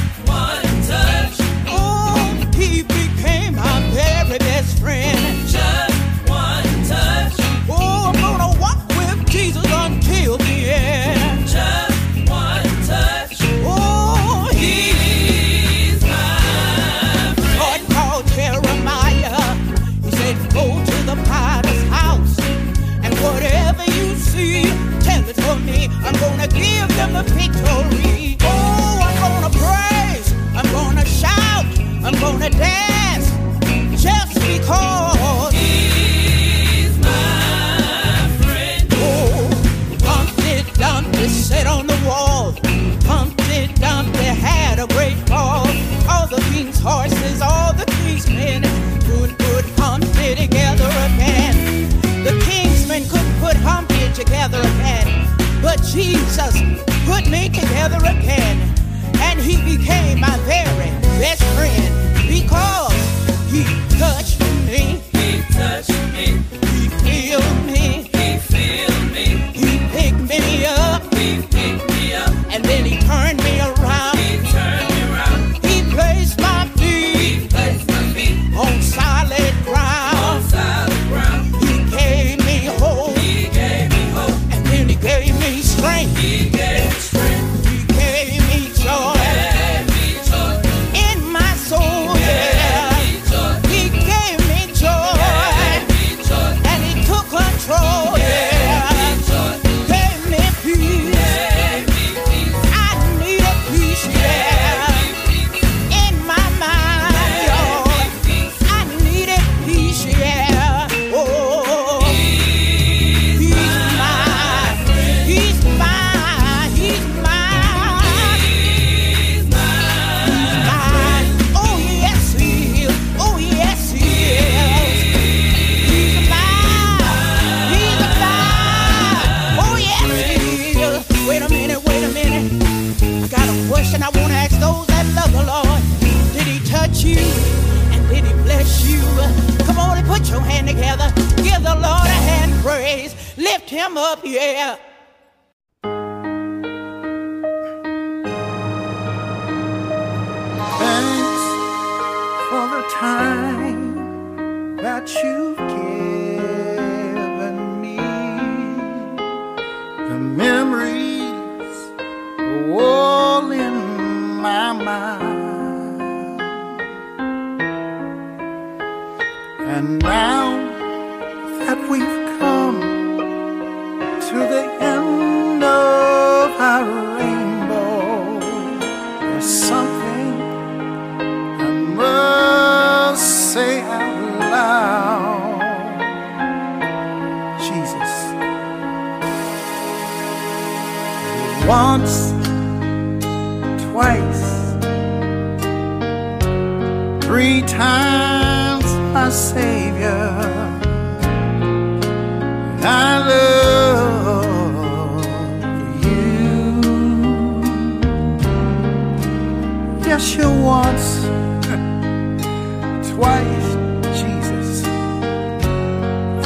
Twice, 213.25 213.73
Jesus, 214.19 214.81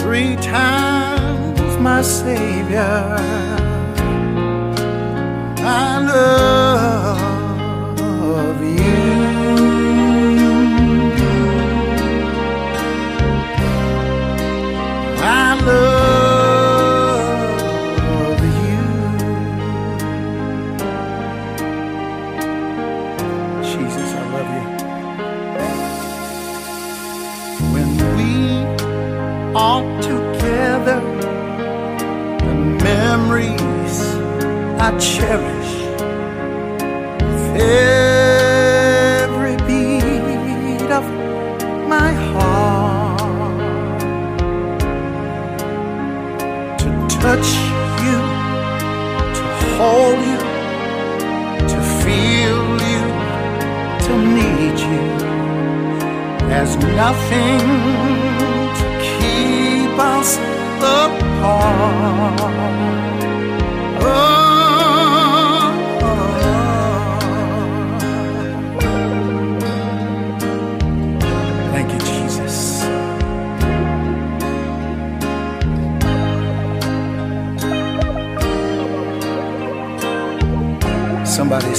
three 0.01 0.37
times 0.37 1.77
my 1.77 2.01
Savior. 2.01 3.17
I 5.61 5.99
love. 6.07 6.88
I 34.81 34.97
cherish 34.97 35.71
every 37.59 39.57
beat 39.67 40.89
of 40.89 41.03
my 41.89 42.11
heart 42.31 43.99
to 46.79 46.89
touch 47.19 47.49
you, 48.05 48.19
to 49.37 49.43
hold 49.75 50.19
you, 50.31 50.41
to 51.67 51.79
feel 52.01 52.63
you, 52.91 53.03
to 54.05 54.11
need 54.37 54.77
you. 54.79 55.05
There's 56.47 56.75
nothing 56.77 57.78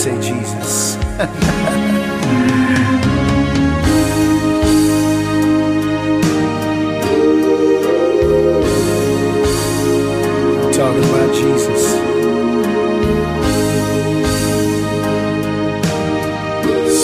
say 0.01 0.19
Jesus. 0.23 0.97
I'm 0.97 1.29
talking 10.73 11.05
about 11.05 11.35
Jesus. 11.35 11.83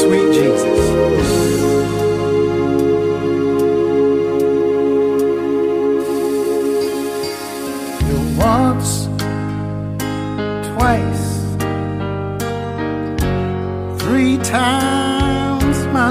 Sweet 0.00 0.32
Jesus. 0.32 0.80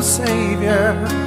Savior. 0.01 1.24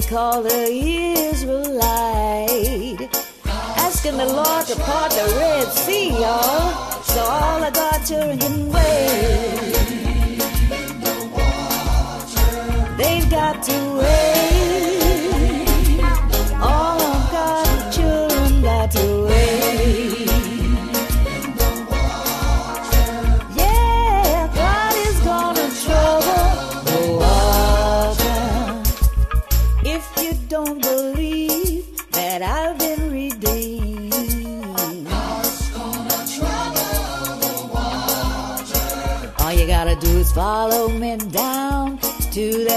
They 0.00 0.06
call 0.06 0.42
the 0.42 0.68
Israelite. 1.30 1.80
Asking 3.78 4.18
the 4.18 4.26
Lord 4.26 4.66
to 4.66 4.76
part 4.76 5.10
the 5.12 5.24
Red 5.38 5.68
Sea, 5.72 6.10
y'all, 6.10 7.02
so 7.02 7.20
all 7.22 7.62
of 7.62 7.72
God's 7.72 8.08
children 8.08 8.38
can 8.38 8.68
wait. 8.70 9.72
They've 12.98 13.30
got 13.30 13.62
to 13.62 13.98
wait. 13.98 14.25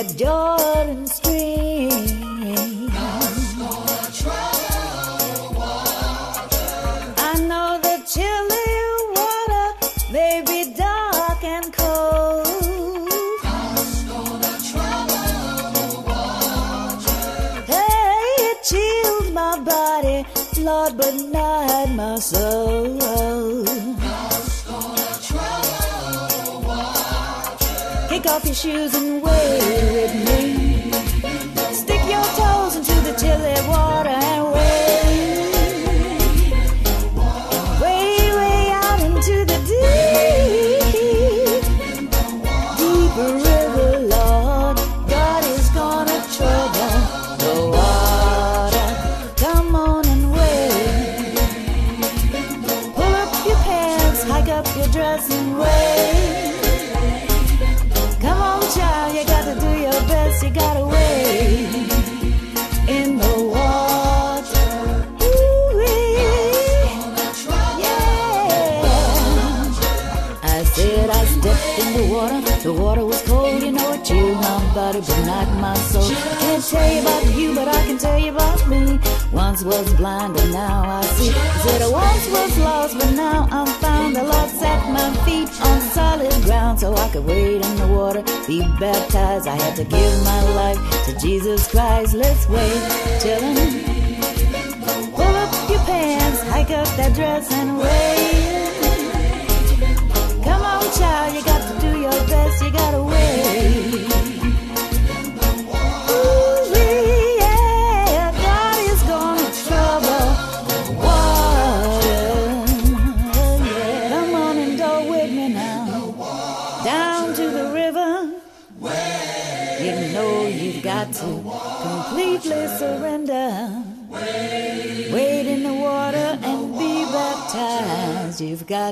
That 0.02 0.16
Jordan 0.16 1.06
stream. 1.08 1.90
I 7.18 7.34
know 7.50 7.80
the 7.84 7.96
chilly 8.08 8.72
water 9.18 9.68
may 10.14 10.42
be 10.48 10.74
dark 10.74 11.44
and 11.44 11.74
cold. 11.74 12.48
Hey, 17.68 18.36
it 18.52 19.34
my 19.34 19.60
body, 19.60 20.26
Lord, 20.62 20.98
but 20.98 21.14
not 21.14 21.90
my 21.90 22.16
soul. 22.20 23.00
Kick 28.10 28.26
off 28.26 28.44
your 28.44 28.56
shoes 28.56 28.94
and 28.96 29.19
was 79.70 79.94
blind, 79.94 80.36
and 80.38 80.52
now 80.52 80.84
I 81.00 81.02
see. 81.16 81.32
Said 81.64 81.82
I 81.82 81.90
once 81.90 82.28
was 82.30 82.58
lost, 82.58 82.98
but 82.98 83.12
now 83.12 83.48
I'm 83.52 83.68
found. 83.82 84.16
The 84.16 84.24
Lord 84.24 84.50
set 84.50 84.82
my 84.92 85.10
feet 85.26 85.50
on 85.62 85.80
solid 85.94 86.34
ground, 86.44 86.80
so 86.80 86.96
I 86.96 87.08
could 87.10 87.26
wade 87.26 87.64
in 87.64 87.76
the 87.78 87.88
water, 87.88 88.24
be 88.48 88.62
baptized. 88.80 89.48
I 89.48 89.56
had 89.56 89.76
to 89.76 89.84
give 89.84 90.14
my 90.24 90.42
life 90.62 90.80
to 91.06 91.12
Jesus 91.20 91.70
Christ. 91.70 92.14
Let's 92.16 92.50
wait 92.50 92.82
till 93.22 93.42
him. 93.42 93.72
Pull 95.14 95.36
up 95.44 95.52
your 95.70 95.84
pants, 95.90 96.42
hike 96.50 96.72
up 96.72 96.90
that 96.98 97.14
dress, 97.14 97.52
and 97.52 97.78
wait. 97.78 98.50
Come 100.44 100.64
on, 100.64 100.84
child, 100.98 101.36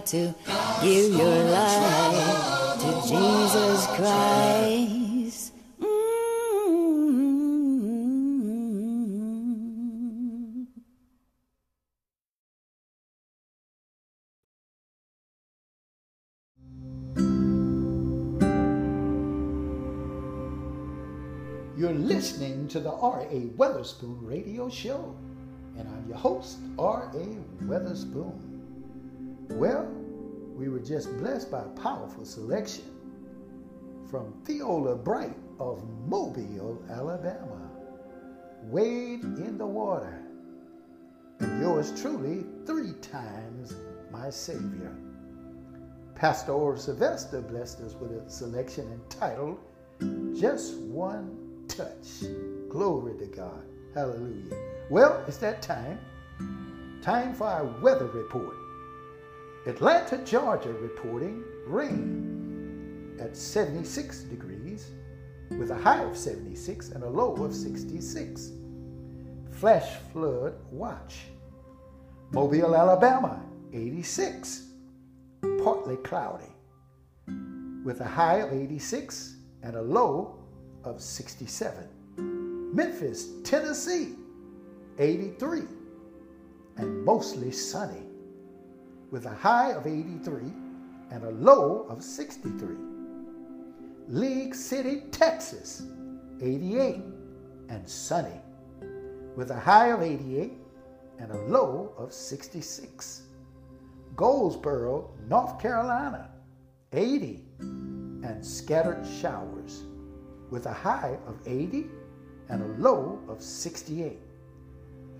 to 0.02 0.34
give 0.82 1.14
your 1.14 1.44
life 1.46 2.80
to 2.80 3.02
Jesus 3.08 3.88
Christ. 3.96 5.54
Mm. 5.82 6.08
You're 21.78 21.94
listening 21.94 22.68
to 22.70 22.80
the 22.80 22.92
R.A. 22.92 23.50
Weatherspoon 23.58 24.18
Radio 24.22 24.70
Show, 24.70 25.16
and 25.78 25.88
I'm 25.88 26.08
your 26.08 26.18
host, 26.18 26.58
R.A. 26.78 27.26
Weatherspoon. 27.66 28.47
Well, 29.50 29.86
we 30.56 30.70
were 30.70 30.80
just 30.80 31.16
blessed 31.18 31.52
by 31.52 31.62
a 31.62 31.70
powerful 31.70 32.26
selection 32.26 32.86
from 34.10 34.34
Theola 34.44 34.96
Bright 34.96 35.36
of 35.60 35.84
Mobile, 36.08 36.82
Alabama. 36.90 37.70
Wade 38.64 39.24
in 39.24 39.58
the 39.58 39.66
water. 39.66 40.22
And 41.40 41.62
yours 41.62 42.00
truly, 42.02 42.46
three 42.66 42.94
times 43.02 43.76
my 44.12 44.30
Savior. 44.30 44.96
Pastor 46.16 46.52
Or 46.52 46.76
Sylvester 46.78 47.42
blessed 47.42 47.82
us 47.82 47.94
with 47.94 48.12
a 48.12 48.30
selection 48.30 48.92
entitled 48.92 49.60
Just 50.36 50.78
One 50.80 51.64
Touch. 51.68 52.24
Glory 52.70 53.18
to 53.20 53.28
God. 53.28 53.64
Hallelujah. 53.94 54.56
Well, 54.90 55.24
it's 55.28 55.38
that 55.38 55.62
time. 55.62 56.00
Time 57.02 57.34
for 57.36 57.46
our 57.46 57.66
weather 57.82 58.08
report. 58.08 58.57
Atlanta, 59.68 60.18
Georgia 60.20 60.72
reporting 60.72 61.44
rain 61.66 63.18
at 63.20 63.36
76 63.36 64.22
degrees 64.24 64.92
with 65.52 65.72
a 65.72 65.78
high 65.78 66.04
of 66.04 66.16
76 66.16 66.90
and 66.90 67.04
a 67.04 67.10
low 67.10 67.36
of 67.44 67.54
66. 67.54 68.52
Flash 69.52 69.98
flood 70.14 70.54
watch. 70.72 71.26
Mobile, 72.32 72.76
Alabama, 72.76 73.44
86. 73.74 74.70
Partly 75.64 75.98
cloudy 75.98 76.46
with 77.84 78.00
a 78.02 78.08
high 78.08 78.38
of 78.38 78.54
86 78.54 79.36
and 79.64 79.76
a 79.76 79.82
low 79.82 80.40
of 80.86 81.02
67. 81.02 81.90
Memphis, 82.74 83.30
Tennessee, 83.44 84.16
83 84.98 85.64
and 86.78 87.04
mostly 87.04 87.52
sunny 87.52 88.07
with 89.12 89.26
a 89.26 89.34
high 89.34 89.72
of 89.72 89.88
83 89.88 90.52
and 91.12 91.24
a 91.24 91.32
low 91.32 91.86
of 91.90 92.04
63. 92.04 92.76
League 94.10 94.56
City, 94.56 95.04
Texas, 95.12 95.84
88 96.42 97.02
and 97.70 97.88
sunny, 97.88 98.42
with 99.36 99.52
a 99.52 99.60
high 99.60 99.88
of 99.88 100.02
88 100.02 100.54
and 101.20 101.32
a 101.32 101.38
low 101.44 101.94
of 101.98 102.14
66. 102.14 103.24
Goldsboro, 104.16 105.12
North 105.28 105.60
Carolina, 105.60 106.30
80 106.94 107.44
and 107.60 108.46
scattered 108.46 109.06
showers, 109.22 109.84
with 110.50 110.66
a 110.66 110.74
high 110.74 111.18
of 111.28 111.36
80 111.46 111.88
and 112.50 112.62
a 112.62 112.82
low 112.82 113.20
of 113.28 113.42
68. 113.42 114.20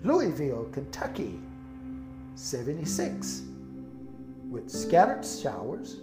Louisville, 0.02 0.68
Kentucky, 0.72 1.38
76 2.34 3.42
with 4.48 4.70
scattered 4.70 5.24
showers, 5.24 6.00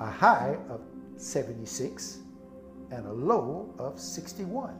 a 0.00 0.10
high 0.10 0.56
of 0.68 0.80
76 1.16 2.18
and 2.90 3.06
a 3.06 3.12
low 3.12 3.74
of 3.78 3.98
61. 3.98 4.74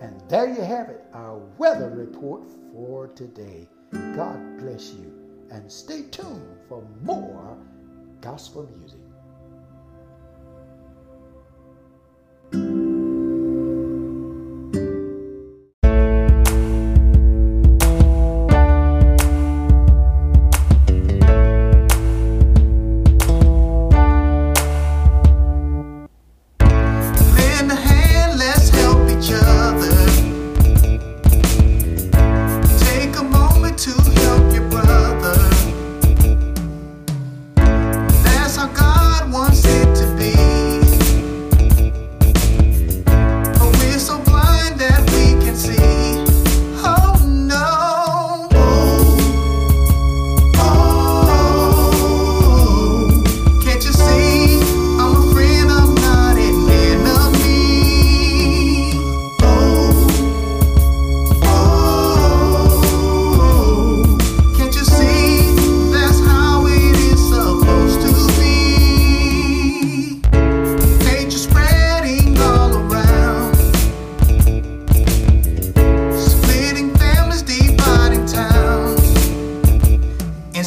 And 0.00 0.20
there 0.28 0.48
you 0.48 0.62
have 0.62 0.88
it, 0.88 1.04
our 1.12 1.38
weather 1.58 1.90
report 1.90 2.42
for 2.72 3.08
today. 3.08 3.68
God 4.14 4.58
bless 4.58 4.92
you 4.92 5.12
and 5.50 5.70
stay 5.70 6.02
tuned 6.10 6.58
for 6.68 6.86
more 7.02 7.56
gospel 8.20 8.68
music. 8.78 9.05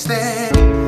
stand. 0.10 0.79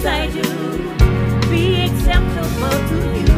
things 0.00 0.06
I 0.06 0.26
do 0.28 1.50
be 1.50 1.82
acceptable 1.84 2.88
to 2.88 3.20
you. 3.20 3.29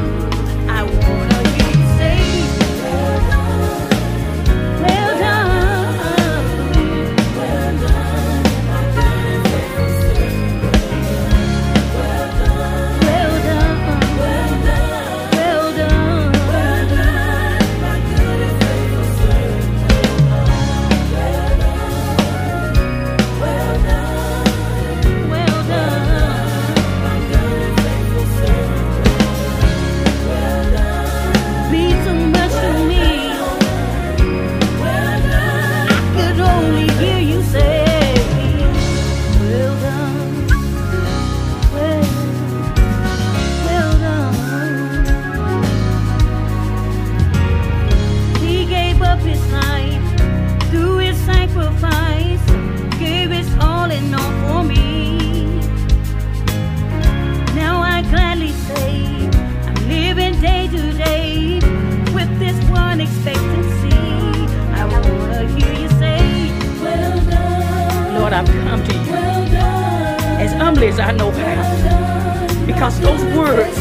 As 70.82 70.98
I 70.98 71.12
know 71.12 71.30
how 71.30 72.66
because 72.66 72.98
those 73.00 73.22
words 73.36 73.78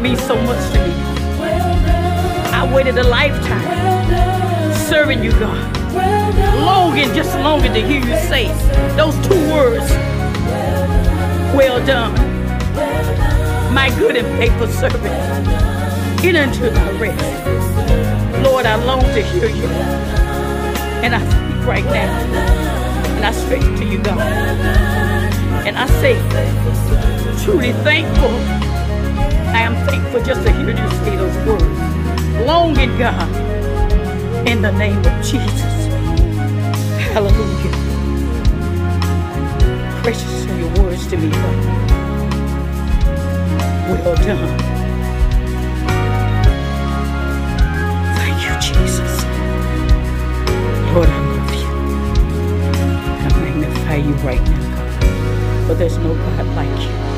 mean 0.00 0.16
so 0.16 0.34
much 0.42 0.72
to 0.72 0.78
me. 0.86 0.94
I 2.52 2.70
waited 2.74 2.96
a 2.96 3.04
lifetime 3.04 4.74
serving 4.74 5.22
you, 5.22 5.32
God. 5.32 5.94
Longing, 6.64 7.12
just 7.14 7.34
longing 7.40 7.74
to 7.74 7.80
hear 7.80 8.00
you 8.00 8.16
say 8.28 8.46
those 8.96 9.14
two 9.26 9.38
words. 9.52 9.90
Well 11.54 11.84
done, 11.84 12.14
my 13.74 13.90
good 13.98 14.16
and 14.16 14.26
faithful 14.38 14.68
servant. 14.68 15.02
Get 16.22 16.36
into 16.36 16.70
thy 16.70 16.90
rest. 16.98 18.42
Lord, 18.42 18.64
I 18.64 18.76
long 18.84 19.00
to 19.00 19.22
hear 19.22 19.48
you. 19.48 19.66
And 21.04 21.14
I 21.14 21.20
speak 21.20 21.66
right 21.66 21.84
now. 21.84 22.10
And 23.16 23.24
I 23.26 23.32
speak 23.32 23.60
to 23.78 23.84
you, 23.84 23.98
God. 24.02 25.13
And 25.66 25.78
I 25.78 25.86
say, 26.00 26.14
truly 27.44 27.72
thankful. 27.84 28.34
I 29.54 29.60
am 29.60 29.74
thankful 29.86 30.22
just 30.22 30.42
to 30.46 30.52
hear 30.52 30.70
you 30.70 30.90
say 31.04 31.16
those 31.16 31.36
words. 31.46 31.80
Longing, 32.46 32.96
God, 32.98 33.30
in 34.46 34.60
the 34.60 34.72
name 34.72 34.98
of 34.98 35.24
Jesus. 35.24 35.74
Hallelujah. 37.12 37.72
Precious 40.02 40.46
are 40.46 40.58
your 40.58 40.70
words 40.82 41.06
to 41.06 41.16
me, 41.16 41.28
Lord. 41.30 41.58
Well 43.88 44.16
done. 44.16 44.58
Thank 48.16 48.38
you, 48.44 48.54
Jesus. 48.60 49.12
Lord, 50.92 51.08
I 51.08 51.10
love 51.30 51.54
you. 51.54 51.68
I 53.22 53.28
magnify 53.40 53.96
you 53.96 54.14
right 54.26 54.42
now, 54.42 54.63
For 55.66 55.74
there's 55.74 55.96
no 55.96 56.14
God 56.14 56.46
like 56.54 56.68
you. 56.82 57.13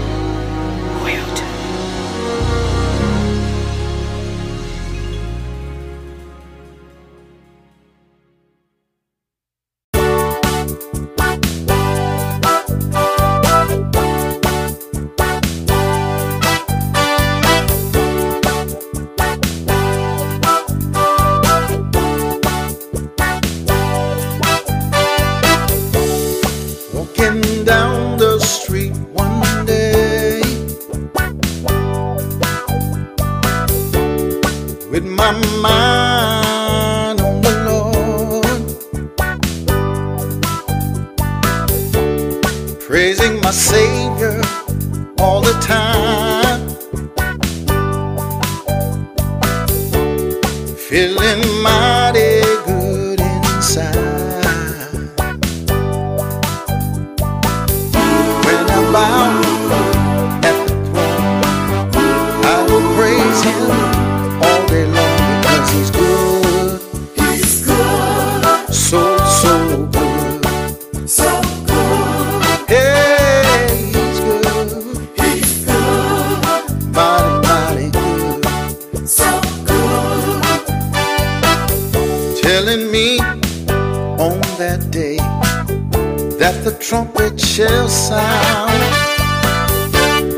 Trumpet 86.88 87.40
shall 87.40 87.88
sound 87.88 88.70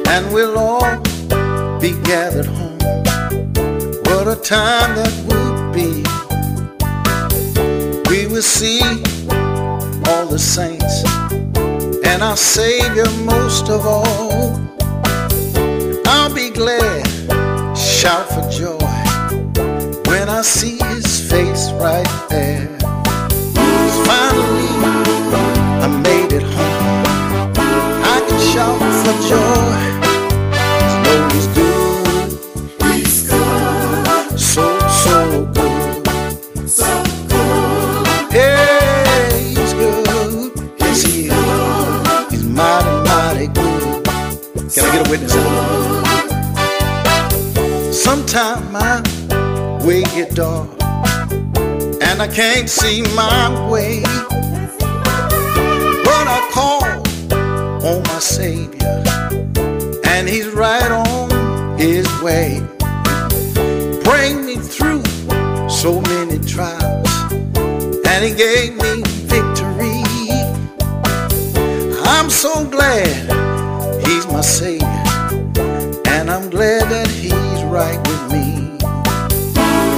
and 0.09 0.32
we'll 0.32 0.59
all 0.59 0.96
be 1.78 1.92
gathered 2.05 2.46
home. 2.46 2.78
What 4.07 4.26
a 4.28 4.38
time 4.42 4.94
that 4.96 5.12
would 5.28 5.74
be. 5.74 6.03
We 8.09 8.26
will 8.32 8.40
see 8.40 8.80
all 10.09 10.24
the 10.24 10.38
saints 10.38 11.05
and 12.07 12.22
our 12.22 12.36
Savior 12.38 13.11
most 13.24 13.68
of 13.68 13.84
all. 13.84 14.59
I'll 16.07 16.34
be 16.34 16.49
glad, 16.49 17.07
shout 17.76 18.26
for 18.26 18.49
joy 18.51 18.78
when 20.11 20.30
I 20.30 20.40
see 20.40 20.78
his 20.78 21.30
face 21.30 21.72
right 21.72 22.09
there. 22.30 22.68
Sometime 47.93 48.73
my 48.73 49.03
way 49.85 50.03
get 50.03 50.35
dark 50.35 50.69
and 52.03 52.23
I 52.23 52.29
can't 52.33 52.69
see 52.69 53.03
my 53.14 53.69
way. 53.69 54.03
I 56.31 56.51
call 56.53 56.85
on 57.87 58.03
my 58.03 58.19
Savior, 58.19 58.78
way. 62.29 62.61
Bring 64.05 64.45
me 64.45 64.57
through 64.57 65.03
so 65.83 66.01
many 66.12 66.39
trials, 66.55 67.12
and 68.11 68.20
He 68.26 68.33
gave 68.47 68.70
me 68.85 69.03
victory. 69.35 70.03
I'm 72.16 72.29
so 72.29 72.53
glad 72.76 73.16
He's 74.07 74.26
my 74.26 74.43
Savior, 74.43 75.05
and 76.14 76.24
I'm 76.35 76.51
glad 76.51 76.83
that 76.95 77.09
He's 77.09 77.61
right 77.79 78.01
with 78.09 78.24
me. 78.35 78.47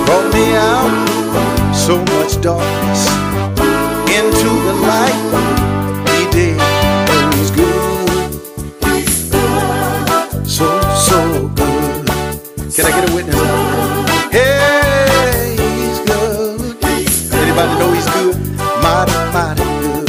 Brought 0.06 0.28
me 0.38 0.46
out 0.72 0.92
so 1.86 1.96
much 2.14 2.32
darkness 2.48 3.02
into 4.18 4.50
the 4.66 4.79
Can 13.20 13.28
I 13.28 13.32
get 13.32 13.36
a 13.36 13.44
witness 13.44 13.74
out 13.76 14.06
there? 14.06 14.30
Hey, 14.32 15.56
he's 15.60 15.98
good. 16.00 16.60
Anybody 17.34 17.72
know 17.78 17.92
he's 17.92 18.08
good? 18.16 18.36
Mighty, 18.82 19.16
mighty 19.34 19.64
good. 19.82 20.08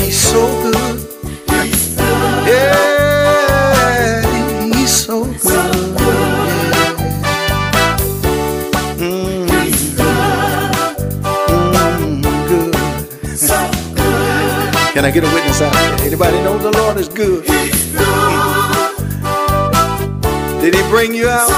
He's 0.00 0.18
so 0.18 0.42
good. 0.62 0.96
Yeah, 2.46 4.22
he's 4.74 4.90
so 4.90 5.24
good. 5.24 6.00
Yeah. 6.00 6.96
Mm. 8.98 9.46
Mm, 11.86 12.22
good. 12.48 12.74
Can 14.94 15.04
I 15.04 15.10
get 15.12 15.22
a 15.24 15.26
witness 15.32 15.60
out 15.62 15.72
there? 15.74 16.06
Anybody 16.06 16.38
know 16.42 16.55
bring 20.96 21.12
you 21.12 21.28
out? 21.28 21.50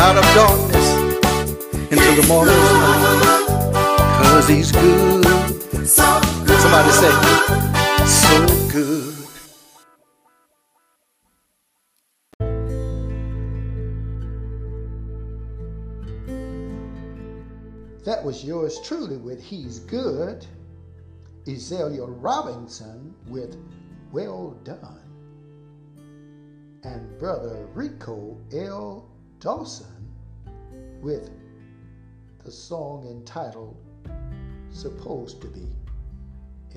Out 0.00 0.16
of 0.16 0.24
darkness 0.34 0.88
into 1.92 2.20
the 2.20 2.26
marvelous 2.26 2.72
light. 2.72 3.46
Cause 4.20 4.48
he's 4.48 4.72
good. 4.72 5.24
Somebody 5.86 6.90
say, 6.90 7.12
so 8.04 8.46
good. 8.72 9.14
That 18.04 18.24
was 18.24 18.44
yours 18.44 18.80
truly 18.82 19.18
with 19.18 19.40
He's 19.40 19.78
Good, 19.78 20.44
Ezelia 21.44 22.06
Robinson 22.08 23.14
with 23.28 23.56
Well 24.10 24.58
Done, 24.64 25.05
and 26.86 27.18
Brother 27.18 27.66
Rico 27.74 28.38
L. 28.54 29.08
Dawson 29.40 30.08
with 31.00 31.30
the 32.44 32.50
song 32.50 33.06
entitled 33.10 33.76
Supposed 34.70 35.40
to 35.40 35.48
Be. 35.48 35.66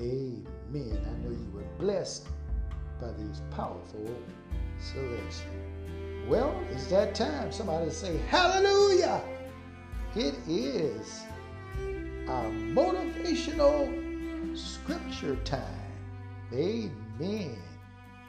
Amen. 0.00 0.98
I 1.06 1.22
know 1.22 1.30
you 1.30 1.50
were 1.54 1.62
blessed 1.78 2.26
by 3.00 3.12
these 3.12 3.40
powerful 3.52 4.04
selections. 4.80 5.42
Well, 6.26 6.60
it's 6.72 6.86
that 6.88 7.14
time. 7.14 7.52
Somebody 7.52 7.90
say, 7.90 8.18
Hallelujah! 8.28 9.22
It 10.16 10.34
is 10.48 11.22
our 12.28 12.46
motivational 12.46 13.86
scripture 14.58 15.36
time. 15.44 15.62
Amen. 16.52 17.56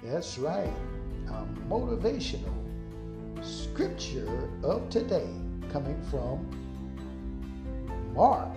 That's 0.04 0.38
right. 0.38 0.74
Motivational 1.70 2.54
scripture 3.42 4.50
of 4.64 4.90
today 4.90 5.30
coming 5.72 6.02
from 6.10 6.46
Mark 8.14 8.50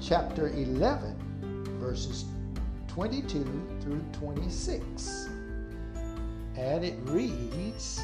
chapter 0.00 0.48
11, 0.48 1.14
verses 1.78 2.24
22 2.88 3.44
through 3.80 4.02
26. 4.12 5.28
And 6.56 6.84
it 6.84 6.96
reads, 7.04 8.00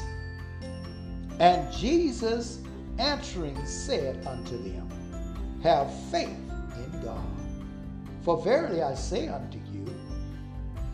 And 1.39 1.73
Jesus 1.73 2.59
answering 2.97 3.65
said 3.65 4.25
unto 4.25 4.57
them, 4.63 4.87
Have 5.63 5.91
faith 6.11 6.29
in 6.29 7.01
God. 7.03 7.25
For 8.21 8.41
verily 8.41 8.81
I 8.81 8.93
say 8.93 9.27
unto 9.27 9.57
you, 9.57 9.64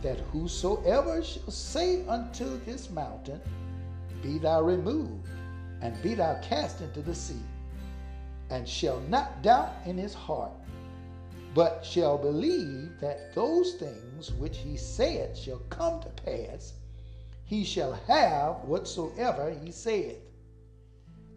that 0.02 0.18
whosoever 0.32 1.22
shall 1.22 1.50
say 1.50 2.06
unto 2.06 2.62
this 2.64 2.90
mountain, 2.90 3.40
Be 4.22 4.38
thou 4.38 4.62
removed, 4.62 5.28
and 5.80 6.00
be 6.02 6.14
thou 6.14 6.40
cast 6.42 6.80
into 6.80 7.00
the 7.00 7.14
sea, 7.14 7.42
and 8.50 8.68
shall 8.68 9.00
not 9.08 9.42
doubt 9.42 9.72
in 9.86 9.96
his 9.96 10.14
heart, 10.14 10.52
but 11.54 11.84
shall 11.84 12.18
believe 12.18 12.98
that 13.00 13.34
those 13.34 13.74
things 13.74 14.32
which 14.32 14.58
he 14.58 14.76
saith 14.76 15.36
shall 15.36 15.60
come 15.70 16.00
to 16.00 16.08
pass, 16.08 16.74
he 17.44 17.64
shall 17.64 17.92
have 18.08 18.56
whatsoever 18.64 19.56
he 19.62 19.70
saith. 19.70 20.18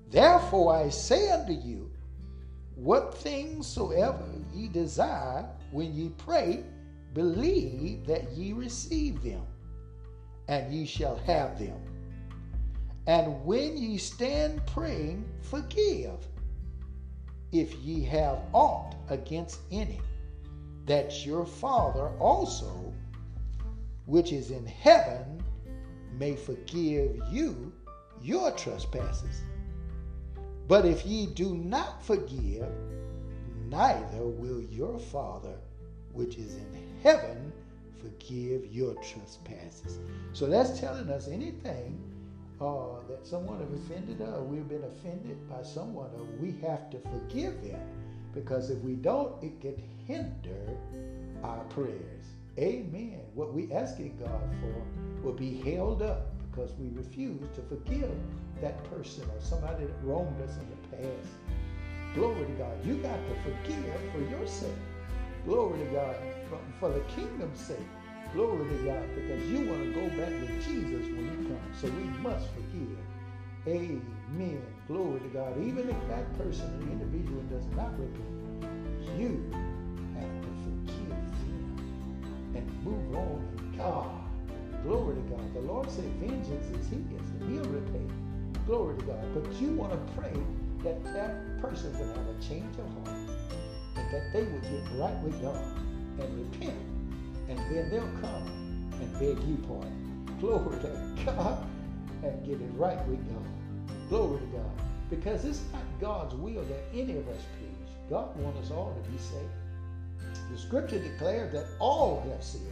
Therefore 0.09 0.75
I 0.75 0.89
say 0.89 1.29
unto 1.31 1.53
you, 1.53 1.91
what 2.75 3.17
things 3.17 3.67
soever 3.67 4.25
ye 4.53 4.67
desire 4.67 5.45
when 5.71 5.93
ye 5.93 6.09
pray, 6.17 6.63
believe 7.15 8.05
that 8.05 8.31
ye 8.33 8.53
receive 8.53 9.23
them, 9.23 9.41
and 10.49 10.71
ye 10.71 10.85
shall 10.85 11.15
have 11.25 11.57
them. 11.57 11.79
And 13.07 13.43
when 13.45 13.77
ye 13.77 13.97
stand 13.97 14.61
praying, 14.67 15.25
forgive, 15.41 16.27
if 17.51 17.73
ye 17.75 18.03
have 18.03 18.39
aught 18.53 18.95
against 19.09 19.61
any, 19.71 20.01
that 20.85 21.25
your 21.25 21.45
Father 21.45 22.09
also, 22.19 22.93
which 24.05 24.33
is 24.33 24.51
in 24.51 24.65
heaven, 24.65 25.41
may 26.19 26.35
forgive 26.35 27.17
you 27.31 27.71
your 28.21 28.51
trespasses. 28.51 29.41
But 30.67 30.85
if 30.85 31.05
ye 31.05 31.27
do 31.27 31.55
not 31.55 32.03
forgive, 32.03 32.67
neither 33.69 34.25
will 34.25 34.61
your 34.63 34.99
Father, 34.99 35.55
which 36.11 36.37
is 36.37 36.55
in 36.55 36.73
heaven, 36.73 36.94
forgive 38.01 38.65
your 38.73 38.95
trespasses. 38.95 39.99
So 40.33 40.47
that's 40.47 40.79
telling 40.79 41.09
us 41.09 41.27
anything 41.27 42.01
uh, 42.59 42.99
that 43.09 43.25
someone 43.25 43.59
have 43.59 43.71
offended 43.73 44.21
us, 44.21 44.39
we've 44.41 44.67
been 44.67 44.83
offended 44.83 45.37
by 45.49 45.61
someone, 45.61 46.09
or 46.17 46.25
we 46.39 46.51
have 46.67 46.89
to 46.89 46.99
forgive 46.99 47.61
them. 47.61 47.79
Because 48.33 48.69
if 48.69 48.79
we 48.79 48.93
don't, 48.93 49.31
it 49.43 49.61
can 49.61 49.81
hinder 50.07 50.67
our 51.43 51.63
prayers. 51.65 52.25
Amen. 52.57 53.19
What 53.33 53.53
we 53.53 53.71
asking 53.71 54.17
God 54.17 54.41
for 54.61 55.23
will 55.23 55.33
be 55.33 55.61
held 55.61 56.01
up 56.01 56.27
because 56.49 56.71
we 56.79 56.89
refuse 56.97 57.41
to 57.55 57.61
forgive 57.63 58.11
that 58.61 58.83
person 58.89 59.23
or 59.25 59.41
somebody 59.41 59.85
that 59.85 59.93
wronged 60.03 60.41
us 60.41 60.55
in 60.57 60.69
the 60.69 60.97
past. 60.97 61.27
Glory 62.13 62.45
to 62.45 62.51
God. 62.53 62.85
You 62.85 62.95
got 62.95 63.17
to 63.17 63.35
forgive 63.43 63.99
for 64.13 64.21
your 64.29 64.47
sake. 64.47 64.69
Glory 65.45 65.79
to 65.79 65.85
God. 65.91 66.15
For, 66.79 66.79
for 66.79 66.93
the 66.93 67.03
kingdom's 67.05 67.59
sake. 67.59 67.77
Glory 68.33 68.67
to 68.67 68.85
God. 68.85 69.15
Because 69.15 69.43
you 69.47 69.65
want 69.65 69.83
to 69.83 69.93
go 69.93 70.07
back 70.09 70.29
with 70.29 70.63
Jesus 70.65 71.07
when 71.07 71.29
he 71.29 71.49
comes. 71.49 71.79
So 71.79 71.87
we 71.87 72.03
must 72.21 72.47
forgive. 72.49 72.97
Amen. 73.67 74.61
Glory 74.87 75.19
to 75.21 75.27
God. 75.29 75.57
Even 75.61 75.89
if 75.89 76.07
that 76.09 76.37
person, 76.37 76.79
the 76.79 76.91
individual, 76.91 77.41
does 77.43 77.65
not 77.75 77.91
repent, 77.99 78.69
you 79.17 79.51
have 80.19 80.41
to 80.41 80.47
forgive 80.63 81.09
them 81.09 82.53
and 82.55 82.83
move 82.83 83.15
on 83.15 83.47
in 83.57 83.77
God. 83.77 84.11
Glory 84.83 85.15
to 85.15 85.21
God. 85.21 85.53
The 85.53 85.61
Lord 85.61 85.89
said, 85.89 86.05
Vengeance 86.19 86.67
is 86.77 86.87
His, 86.87 86.91
and 86.91 87.51
He'll 87.51 87.71
repay. 87.71 88.05
Glory 88.67 88.97
to 88.97 89.05
God. 89.05 89.33
But 89.33 89.51
you 89.59 89.69
want 89.69 89.93
to 89.93 90.13
pray 90.13 90.33
that 90.83 91.03
that 91.13 91.61
person 91.61 91.91
will 91.97 92.13
have 92.13 92.27
a 92.27 92.41
change 92.43 92.75
of 92.77 93.07
heart 93.07 93.29
and 93.95 94.13
that 94.13 94.31
they 94.31 94.43
will 94.43 94.59
get 94.59 94.99
right 94.99 95.17
with 95.23 95.41
God 95.41 95.63
and 96.19 96.51
repent. 96.51 96.77
And 97.49 97.59
then 97.69 97.89
they'll 97.89 98.21
come 98.21 98.91
and 98.99 99.13
beg 99.13 99.43
you 99.47 99.57
pardon. 99.67 100.37
Glory 100.39 100.79
to 100.81 101.25
God 101.25 101.65
and 102.23 102.45
get 102.45 102.59
it 102.59 102.71
right 102.75 103.05
with 103.07 103.27
God. 103.29 103.45
Glory 104.09 104.39
to 104.39 104.45
God. 104.47 104.71
Because 105.09 105.45
it's 105.45 105.61
not 105.71 105.81
God's 106.01 106.35
will 106.35 106.63
that 106.63 106.83
any 106.93 107.17
of 107.17 107.27
us 107.27 107.41
perish. 107.59 107.95
God 108.09 108.35
wants 108.37 108.59
us 108.59 108.71
all 108.71 108.95
to 109.03 109.09
be 109.09 109.17
saved. 109.17 110.51
The 110.51 110.57
scripture 110.57 110.99
declares 110.99 111.53
that 111.53 111.65
all 111.79 112.25
have 112.29 112.43
sinned 112.43 112.65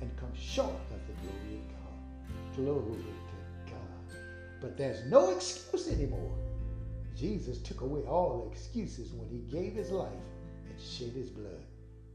and 0.00 0.10
come 0.16 0.30
short 0.34 0.70
of 0.70 1.00
the 1.06 1.14
glory 1.22 1.60
of 1.60 1.68
God. 1.68 2.56
Glory 2.56 3.02
to 3.02 3.72
God. 3.72 4.18
But 4.60 4.76
there's 4.76 5.04
no 5.10 5.30
excuse 5.30 5.88
anymore. 5.88 6.32
Jesus 7.16 7.58
took 7.58 7.82
away 7.82 8.02
all 8.02 8.48
excuses 8.50 9.12
when 9.12 9.28
he 9.28 9.38
gave 9.54 9.74
his 9.74 9.90
life 9.90 10.08
and 10.68 10.80
shed 10.80 11.12
his 11.12 11.28
blood 11.30 11.61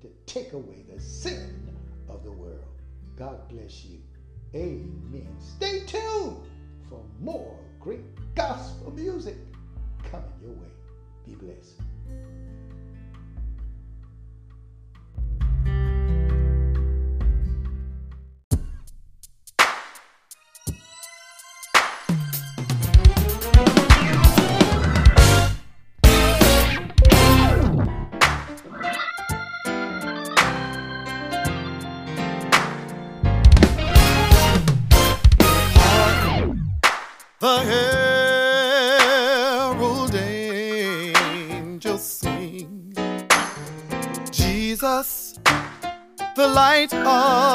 to 0.02 0.08
take 0.26 0.54
away 0.54 0.86
the 0.94 1.00
sin 1.02 1.68
of 2.10 2.24
the 2.24 2.32
world. 2.32 2.64
God 3.18 3.48
bless 3.50 3.86
you. 3.86 4.00
Amen. 4.56 5.36
Stay 5.40 5.82
tuned 5.86 6.38
for 6.90 7.02
more 7.20 7.60
great 7.80 8.04
gospel 8.36 8.92
music 8.92 9.36
coming 10.10 10.30
your 10.42 10.52
way. 10.52 10.72
Be 11.26 11.36
blessed. 11.36 11.82
The 46.86 46.96
light 46.96 47.08
oh. 47.08 47.47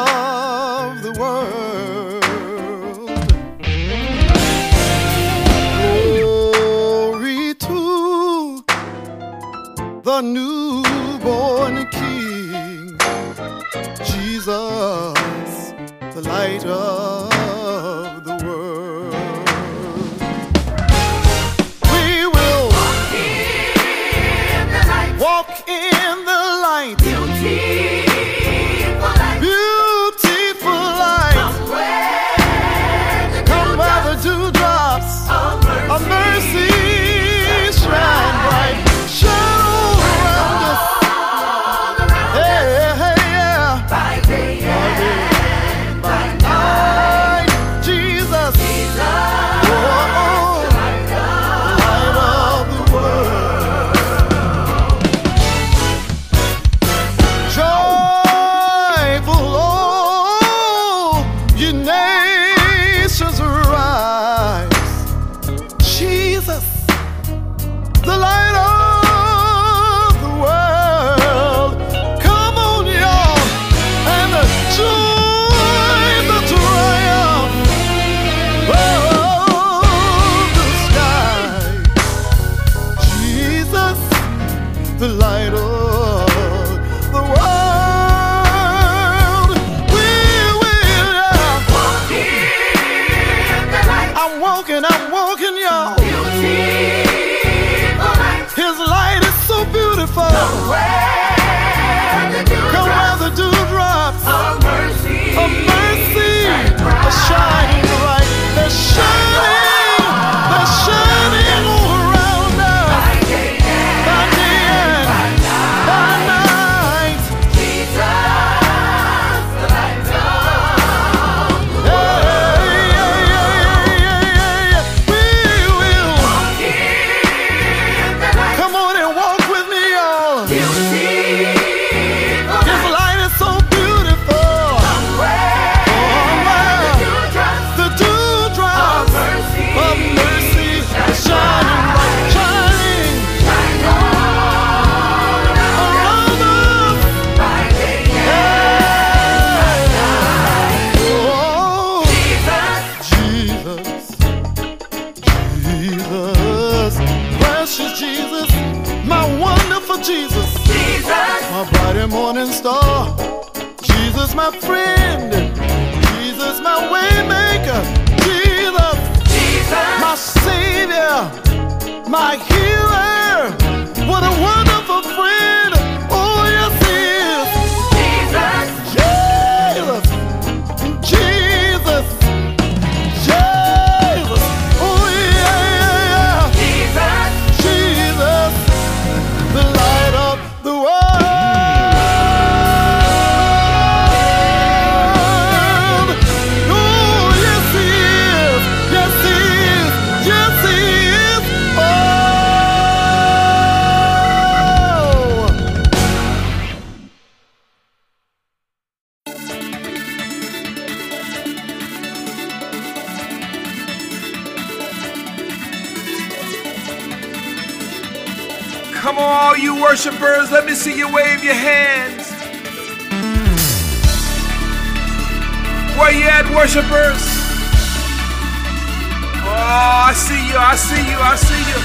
I 231.32 231.36
see 231.36 231.64
you. 231.64 231.80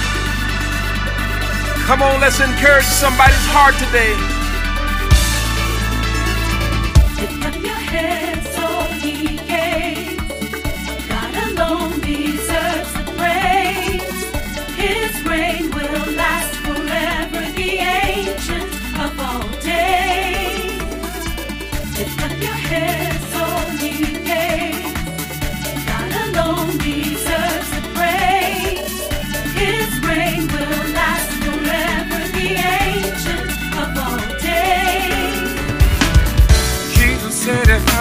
Come 1.85 2.01
on, 2.01 2.19
let's 2.19 2.41
encourage 2.41 2.83
somebody's 2.83 3.47
heart 3.47 3.75
today. 3.79 4.36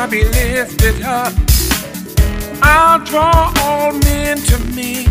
Be 0.09 0.23
lifted 0.23 1.03
up, 1.03 1.33
I'll 2.63 3.01
draw 3.05 3.53
all 3.61 3.93
men 3.93 4.39
to 4.39 4.59
me. 4.73 5.05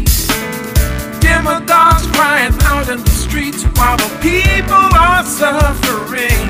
Demagogues 1.20 2.08
crying 2.16 2.54
out 2.62 2.88
in 2.88 3.04
the 3.04 3.10
streets 3.10 3.64
while 3.76 3.98
the 3.98 4.10
people 4.22 4.88
are 4.96 5.22
suffering. 5.26 6.48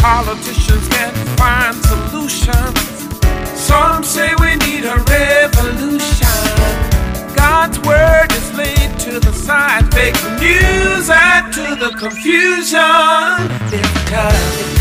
Politicians 0.00 0.88
can't 0.88 1.16
find 1.38 1.76
solutions. 1.86 2.80
Some 3.56 4.02
say 4.02 4.34
we 4.40 4.56
need 4.56 4.84
a 4.84 4.96
revolution. 5.06 6.26
God's 7.36 7.78
word 7.86 8.32
is 8.32 8.52
laid 8.54 8.98
to 9.00 9.20
the 9.20 9.32
side. 9.32 9.84
Fake 9.94 10.20
news 10.40 11.08
add 11.08 11.52
to 11.52 11.76
the 11.76 11.90
confusion. 11.96 12.80
Because 13.70 14.73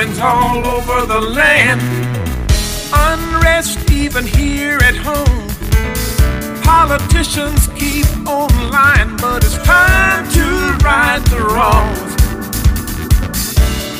happens 0.00 0.18
all 0.18 0.66
over 0.66 1.06
the 1.06 1.20
land. 1.20 1.80
Unrest 2.92 3.90
even 3.90 4.24
here 4.24 4.78
at 4.82 4.96
home. 4.96 5.46
Politicians 6.62 7.68
keep 7.76 8.06
on 8.26 8.48
lying, 8.70 9.14
but 9.18 9.44
it's 9.44 9.58
time 9.58 10.26
to 10.32 10.44
right 10.84 11.22
the 11.28 11.40
wrongs. 11.52 12.12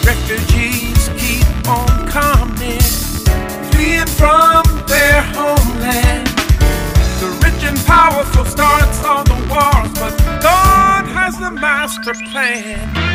Refugees 0.06 1.10
keep 1.20 1.68
on 1.68 2.08
coming, 2.08 2.80
fleeing 3.70 4.06
from 4.06 4.62
their 4.86 5.20
homeland. 5.36 6.28
The 7.20 7.28
rich 7.44 7.62
and 7.62 7.78
powerful 7.86 8.46
starts 8.46 9.04
all 9.04 9.24
the 9.24 9.40
wars, 9.50 9.92
but 9.98 10.16
God 10.40 11.04
has 11.08 11.38
the 11.38 11.50
master 11.50 12.14
plan 12.30 13.09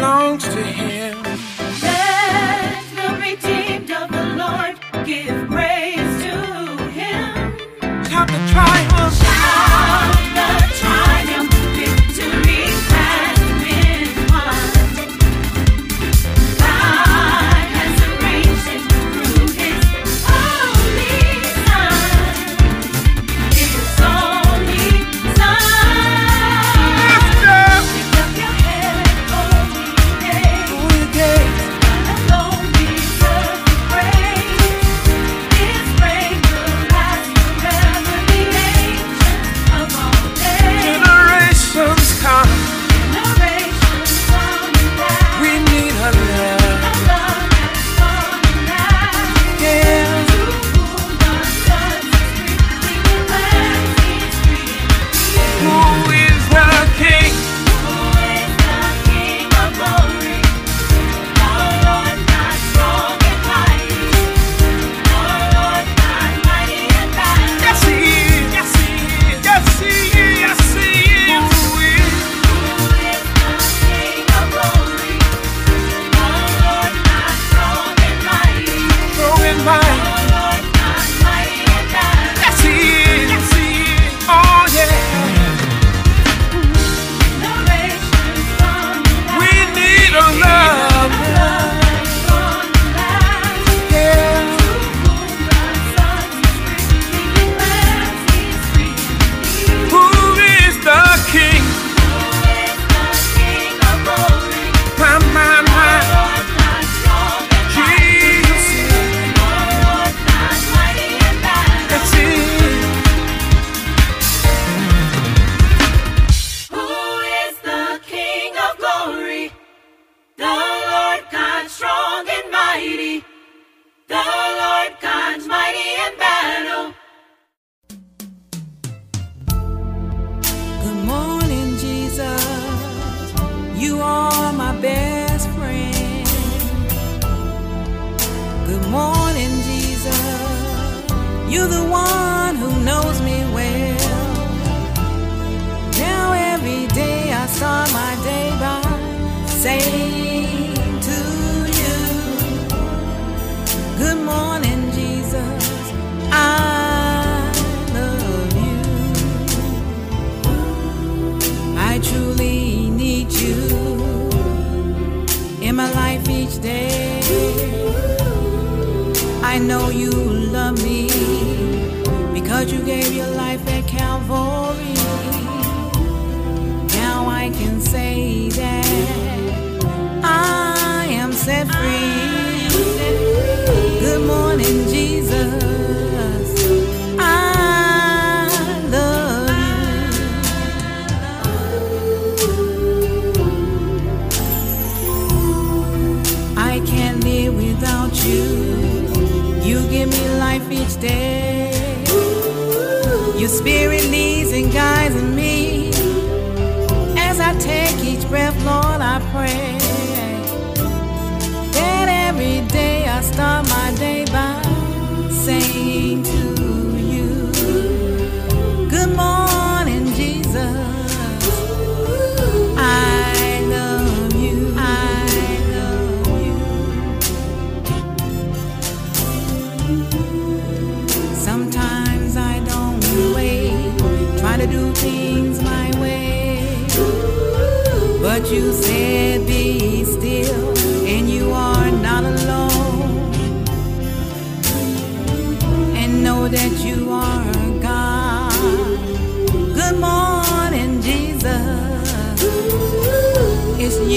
belongs 0.00 0.44
to 0.44 0.62
him. 0.62 1.22
Let 1.82 2.84
the 2.96 3.08
redeemed 3.20 3.90
of 3.90 4.10
the 4.10 4.24
Lord 4.36 5.06
give. 5.06 5.39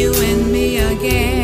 you 0.04 0.12
and 0.16 0.52
me 0.52 0.80
again. 0.80 1.43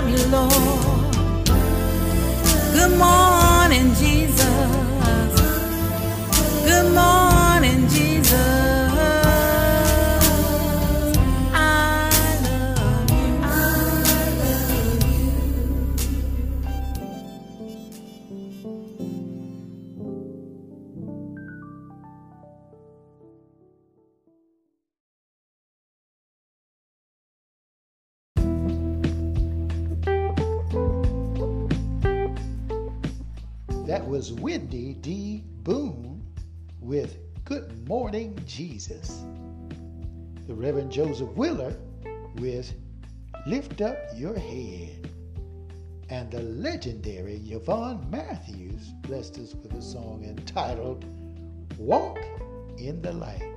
love 0.00 0.08
you, 0.08 0.26
Lord. 0.30 0.77
was 34.18 34.32
D. 34.32 35.44
Boone 35.62 36.20
with 36.80 37.18
Good 37.44 37.88
Morning 37.88 38.36
Jesus. 38.46 39.22
The 40.48 40.54
Reverend 40.54 40.90
Joseph 40.90 41.28
Wheeler 41.36 41.76
with 42.38 42.74
Lift 43.46 43.80
Up 43.80 43.96
Your 44.16 44.36
Head. 44.36 45.08
And 46.10 46.32
the 46.32 46.42
legendary 46.42 47.36
Yvonne 47.46 48.10
Matthews 48.10 48.88
blessed 49.02 49.38
us 49.38 49.54
with 49.54 49.72
a 49.74 49.80
song 49.80 50.24
entitled 50.24 51.04
Walk 51.78 52.18
in 52.76 53.00
the 53.00 53.12
Light. 53.12 53.54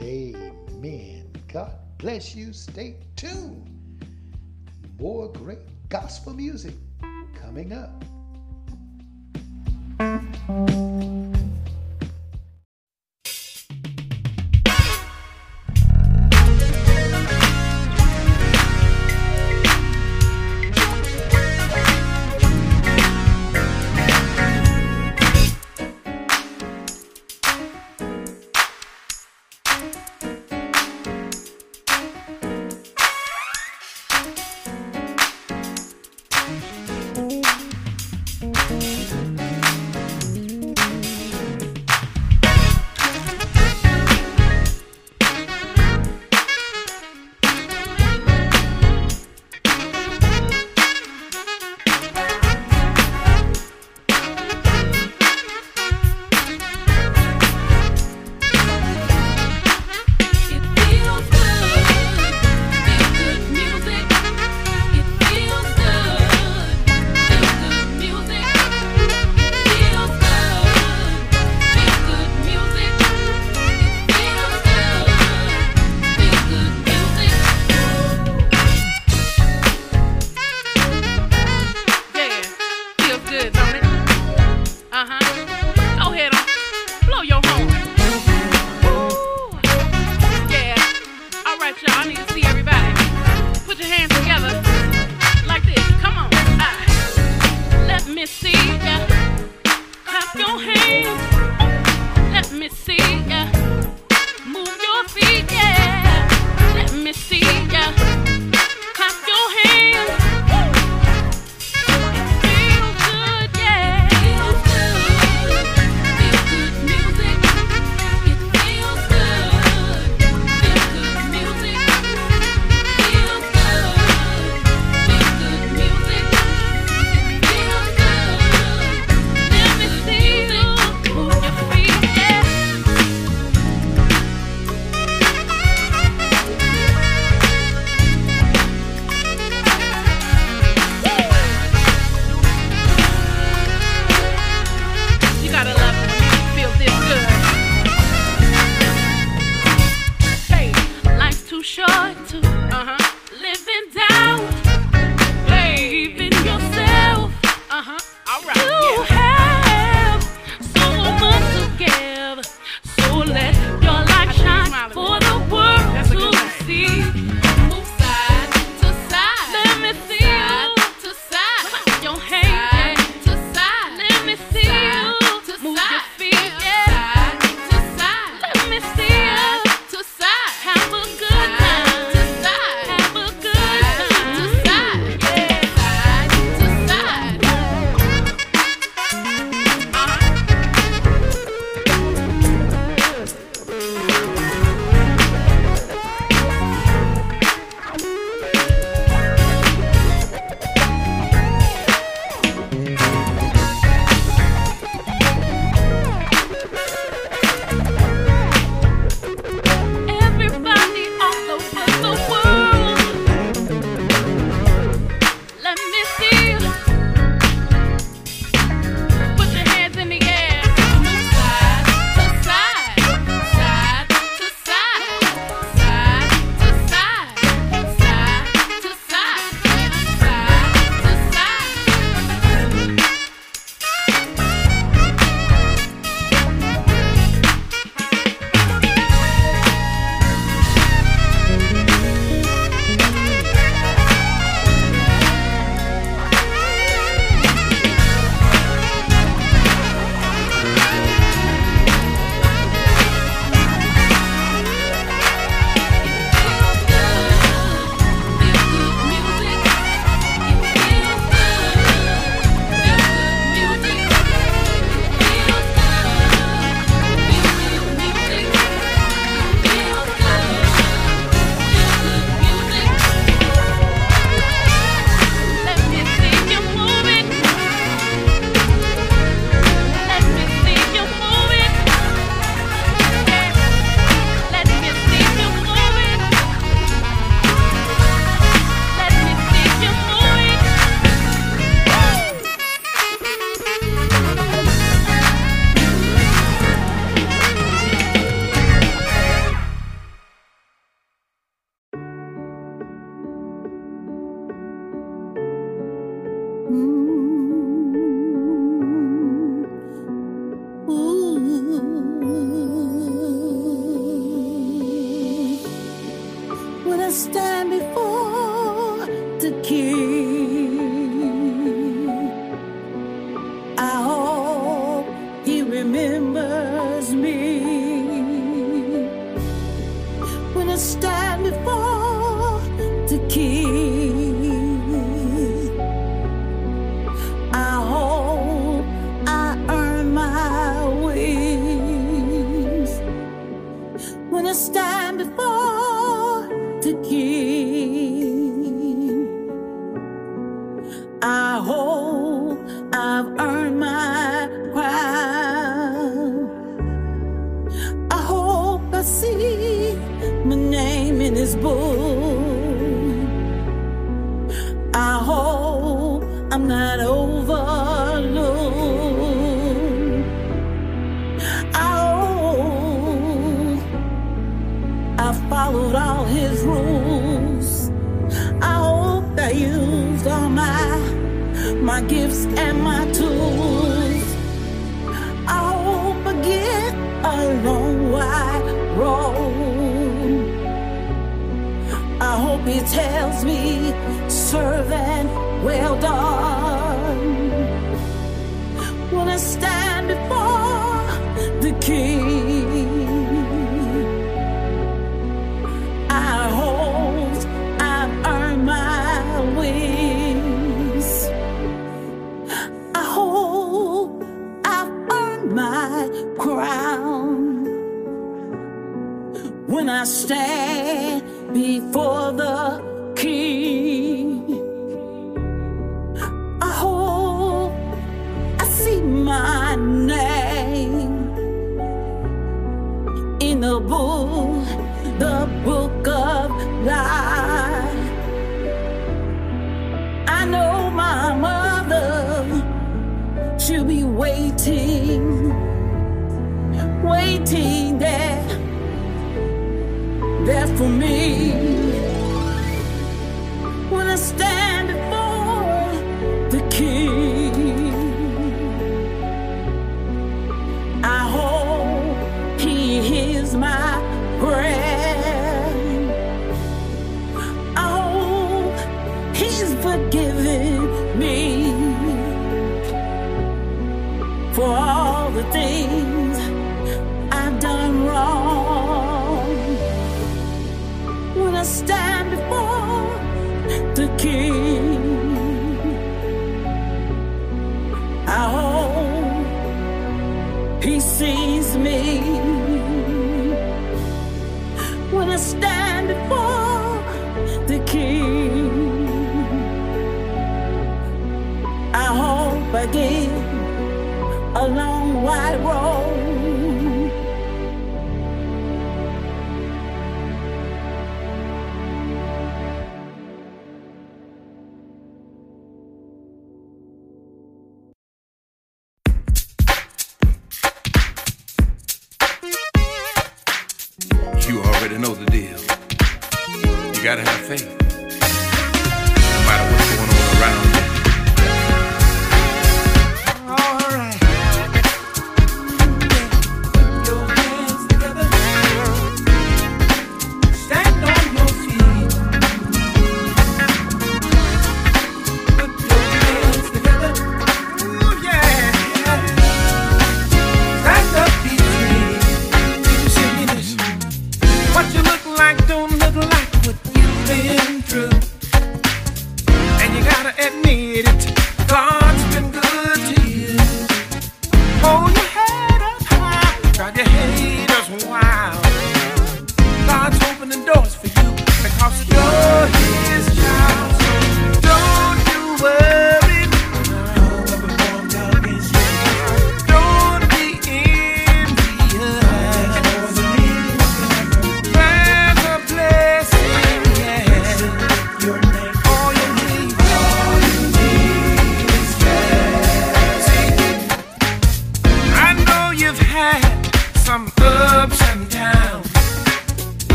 Amen. 0.00 1.28
God 1.52 1.72
bless 1.98 2.36
you. 2.36 2.52
Stay 2.52 2.98
tuned. 3.16 4.06
More 5.00 5.32
great 5.32 5.88
gospel 5.88 6.34
music 6.34 6.74
coming 7.34 7.72
up. 7.72 8.04
thank 10.02 10.48
you 10.48 11.31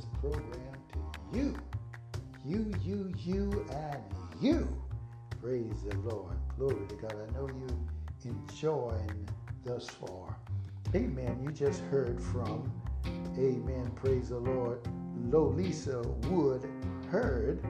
this 0.00 0.08
program 0.20 0.76
to 0.92 1.38
you. 1.38 1.56
You, 2.44 2.72
you, 2.82 3.12
you, 3.18 3.66
and 3.70 4.02
you. 4.40 4.82
Praise 5.42 5.82
the 5.86 5.96
Lord. 5.98 6.36
Glory 6.56 6.86
to 6.88 6.94
God. 6.96 7.14
I 7.14 7.32
know 7.34 7.48
you 7.48 7.66
enjoying 8.24 9.28
thus 9.64 9.88
far. 9.88 10.36
Amen. 10.94 11.40
You 11.42 11.50
just 11.52 11.80
heard 11.82 12.20
from, 12.20 12.72
amen, 13.36 13.92
praise 13.94 14.30
the 14.30 14.38
Lord, 14.38 14.80
Lolisa 15.28 16.04
Wood 16.28 16.66
Heard 17.10 17.62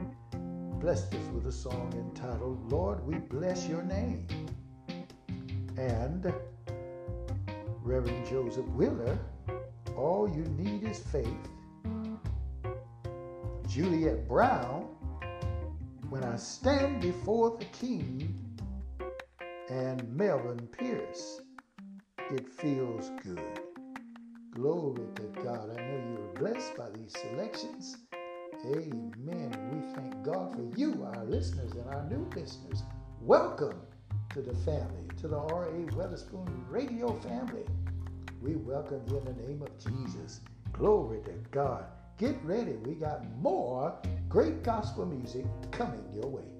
blessed 0.80 1.14
us 1.14 1.26
with 1.34 1.46
a 1.46 1.52
song 1.52 1.92
entitled, 1.94 2.70
Lord, 2.70 3.06
we 3.06 3.16
bless 3.16 3.66
your 3.66 3.82
name. 3.82 4.26
And 5.76 6.32
Reverend 7.82 8.26
Joseph 8.26 8.66
Wheeler, 8.68 9.18
All 9.96 10.28
You 10.28 10.44
Need 10.58 10.84
Is 10.84 10.98
Faith. 10.98 11.26
Juliet 13.70 14.26
Brown, 14.26 14.88
When 16.08 16.24
I 16.24 16.34
Stand 16.34 17.00
Before 17.00 17.56
the 17.56 17.66
King. 17.66 18.34
And 19.68 20.12
Melvin 20.12 20.66
Pierce, 20.76 21.40
It 22.32 22.48
Feels 22.48 23.12
Good. 23.22 23.60
Glory 24.50 25.06
to 25.14 25.22
God. 25.44 25.70
I 25.70 25.82
know 25.82 26.02
you 26.04 26.18
were 26.18 26.40
blessed 26.40 26.76
by 26.76 26.90
these 26.90 27.12
selections. 27.12 27.98
Amen. 28.66 29.52
We 29.72 29.94
thank 29.94 30.24
God 30.24 30.52
for 30.52 30.76
you, 30.76 31.08
our 31.14 31.24
listeners 31.24 31.70
and 31.70 31.94
our 31.94 32.04
new 32.10 32.28
listeners. 32.34 32.82
Welcome 33.20 33.82
to 34.30 34.42
the 34.42 34.54
family, 34.64 35.06
to 35.18 35.28
the 35.28 35.38
R.A. 35.38 35.86
Weatherspoon 35.92 36.68
radio 36.68 37.12
family. 37.20 37.66
We 38.42 38.56
welcome 38.56 39.02
you 39.06 39.18
in 39.18 39.26
the 39.26 39.42
name 39.46 39.62
of 39.62 39.78
Jesus. 39.78 40.40
Glory 40.72 41.20
to 41.22 41.34
God. 41.52 41.84
Get 42.20 42.36
ready. 42.44 42.72
We 42.84 42.96
got 42.96 43.24
more 43.40 43.94
great 44.28 44.62
gospel 44.62 45.06
music 45.06 45.46
coming 45.70 46.04
your 46.14 46.26
way. 46.26 46.59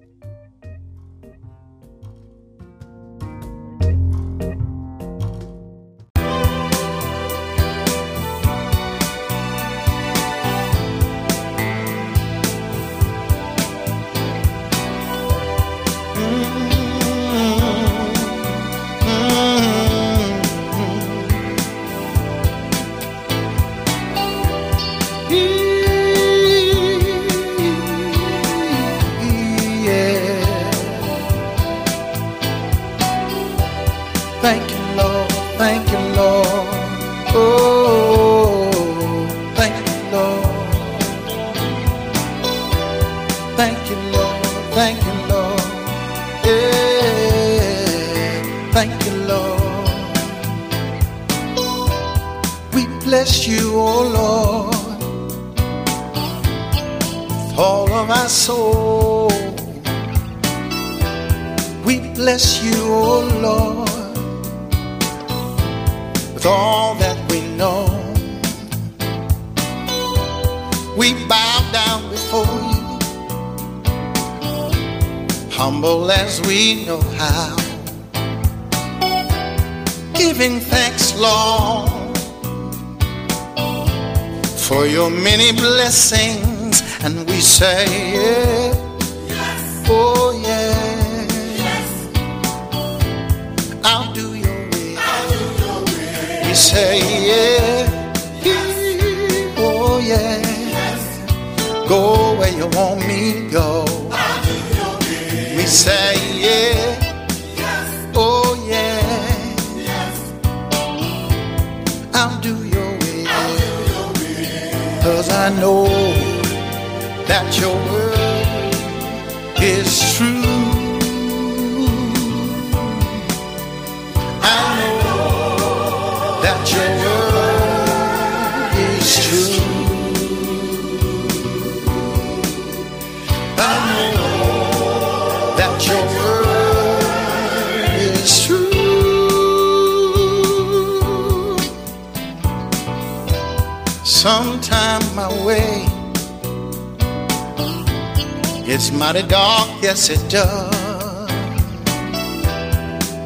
It. 150.09 150.33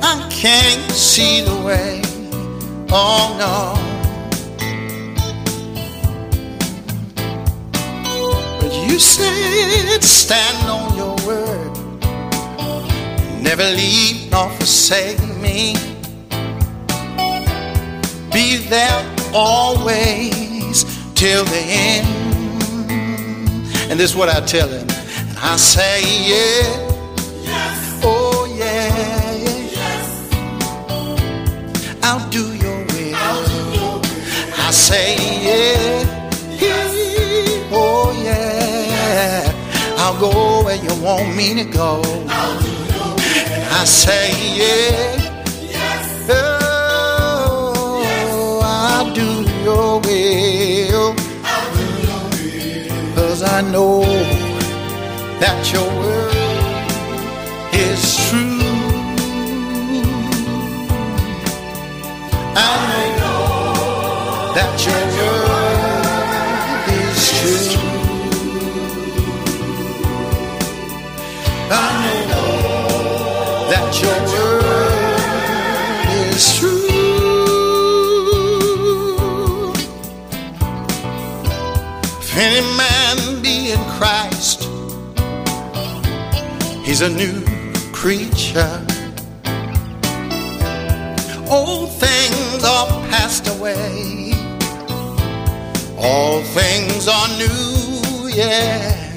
I 0.04 0.28
can't 0.30 0.92
see 0.92 1.42
the 1.42 1.56
way. 1.64 2.02
Oh 2.92 3.36
no. 3.40 3.76
But 8.60 8.74
you 8.88 9.00
said 9.00 10.04
stand 10.04 10.70
on 10.70 10.96
your 10.98 11.16
word. 11.26 11.72
Never 13.42 13.64
leave 13.64 14.30
nor 14.32 14.50
forsake 14.50 15.20
me. 15.38 15.76
Be 18.34 18.58
there 18.58 19.16
always 19.34 20.84
till 21.14 21.46
the 21.46 21.64
end. 21.66 22.08
And 23.90 24.00
this 24.00 24.12
is 24.12 24.16
what 24.16 24.30
I 24.30 24.42
tell 24.42 24.68
him. 24.68 24.88
And 25.30 25.38
I 25.38 25.56
say, 25.58 26.02
yeah. 26.28 26.45
I 43.78 43.84
say, 43.84 44.32
yeah. 44.58 45.18
Oh, 46.30 48.00
yes. 48.02 48.64
I'll 48.64 49.14
do 49.14 49.44
your 49.64 50.00
will. 50.00 51.14
Cause 53.16 53.44
I 53.44 53.60
know 53.62 54.02
that 55.42 55.74
your 55.74 55.90
word 56.00 56.34
is 57.74 58.02
true. 58.30 58.62
I 62.56 63.04
know 63.20 64.54
that 64.56 64.74
your 64.86 65.05
any 82.38 82.62
man 82.78 83.42
be 83.42 83.72
in 83.72 83.80
Christ, 83.98 84.70
he's 86.86 87.02
a 87.02 87.10
new 87.10 87.42
creature. 87.92 88.86
Old 91.50 91.92
things 91.92 92.64
are 92.64 92.88
passed 93.10 93.48
away, 93.48 94.34
all 95.98 96.42
things 96.42 97.08
are 97.08 97.30
new, 97.38 98.30
yeah. 98.30 99.14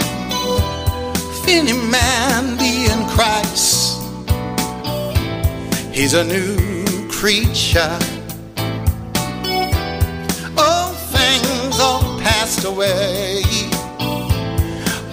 If 1.15 1.49
any 1.49 1.73
man 1.73 2.57
be 2.57 2.86
in 2.86 3.09
Christ, 3.09 3.77
He's 5.98 6.14
a 6.14 6.22
new 6.22 7.08
creature. 7.10 7.98
All 10.56 10.92
things 10.92 11.80
all 11.80 12.20
passed 12.20 12.64
away, 12.64 13.42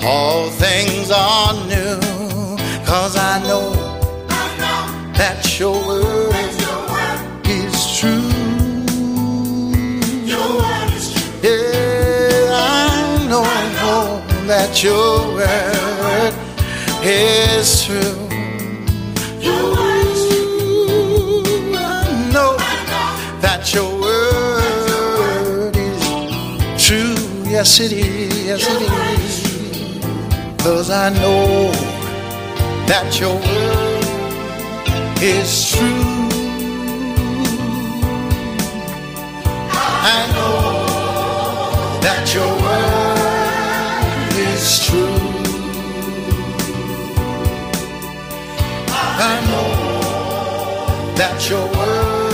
all 0.04 0.48
things 0.52 1.10
are 1.10 1.54
new. 1.66 2.00
Cause 2.86 3.18
I 3.18 3.42
know, 3.48 3.74
I 4.30 4.58
know 4.60 5.12
that 5.14 5.60
your 5.60 5.74
word, 5.88 6.32
that 6.34 6.54
your 6.62 6.80
word 6.94 7.48
is 7.50 7.98
true. 7.98 8.30
Your 10.24 10.62
is 10.94 11.14
true. 11.16 11.50
Yeah, 11.50 12.52
I 12.54 13.26
know, 13.28 13.42
I 13.44 13.74
know 13.82 14.46
that 14.46 14.84
your 14.84 15.34
word 15.34 16.34
is 17.04 17.84
true. 17.86 18.25
that 23.46 23.64
your 23.76 23.92
word 24.02 25.76
is 25.78 26.04
true. 26.84 27.16
Yes, 27.48 27.80
it 27.80 27.92
is. 27.92 28.46
Yes, 28.48 28.66
it 28.68 28.82
is. 29.22 29.36
Cause 30.64 30.90
I 30.90 31.10
know 31.12 31.72
that 32.88 33.20
your 33.20 33.36
word 33.36 34.04
is 35.22 35.70
true. 35.70 36.26
I 40.18 40.20
know 40.34 40.62
that 42.02 42.34
your 42.34 42.52
word 42.66 44.34
is 44.50 44.66
true. 44.88 45.22
I 49.30 49.36
know 49.50 49.70
that 51.16 51.38
your 51.48 51.68
word 51.78 52.25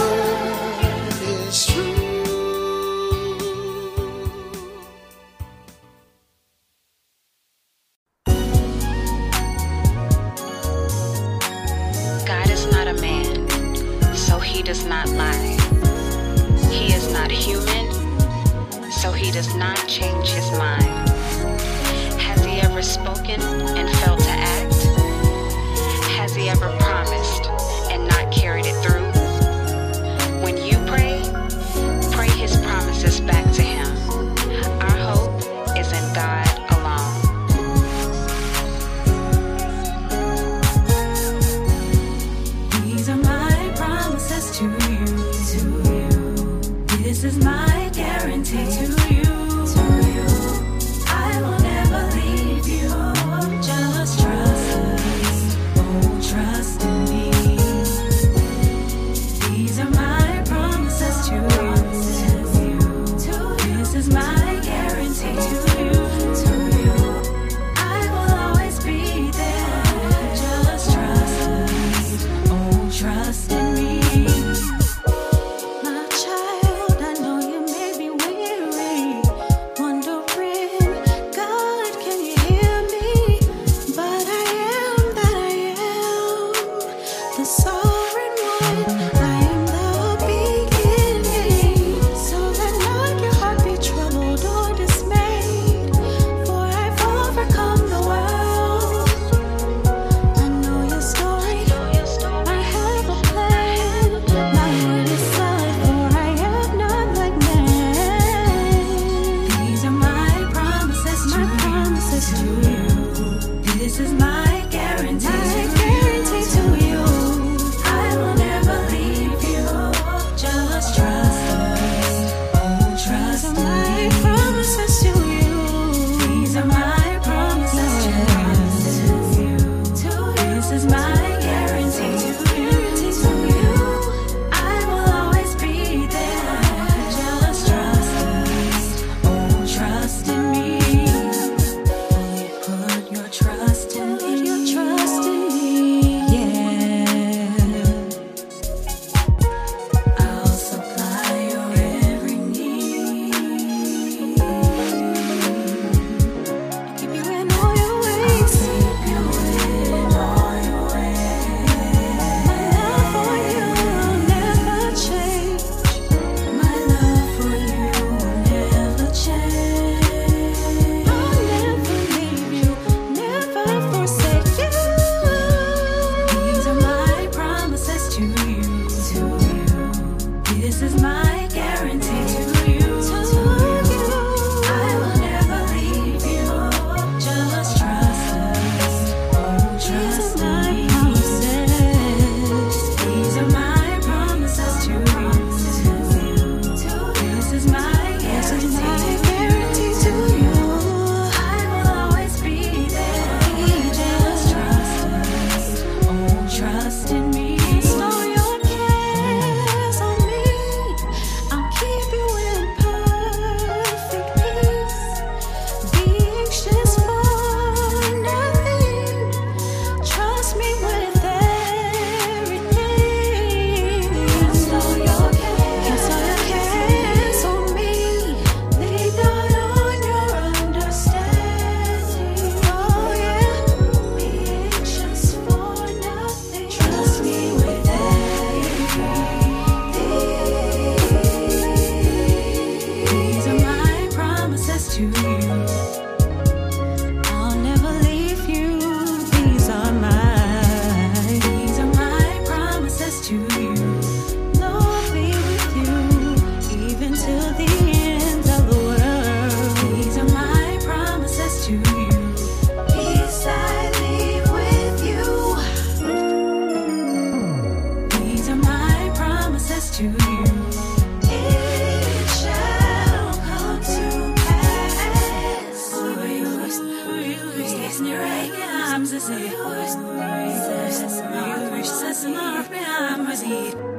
need. 283.51 283.90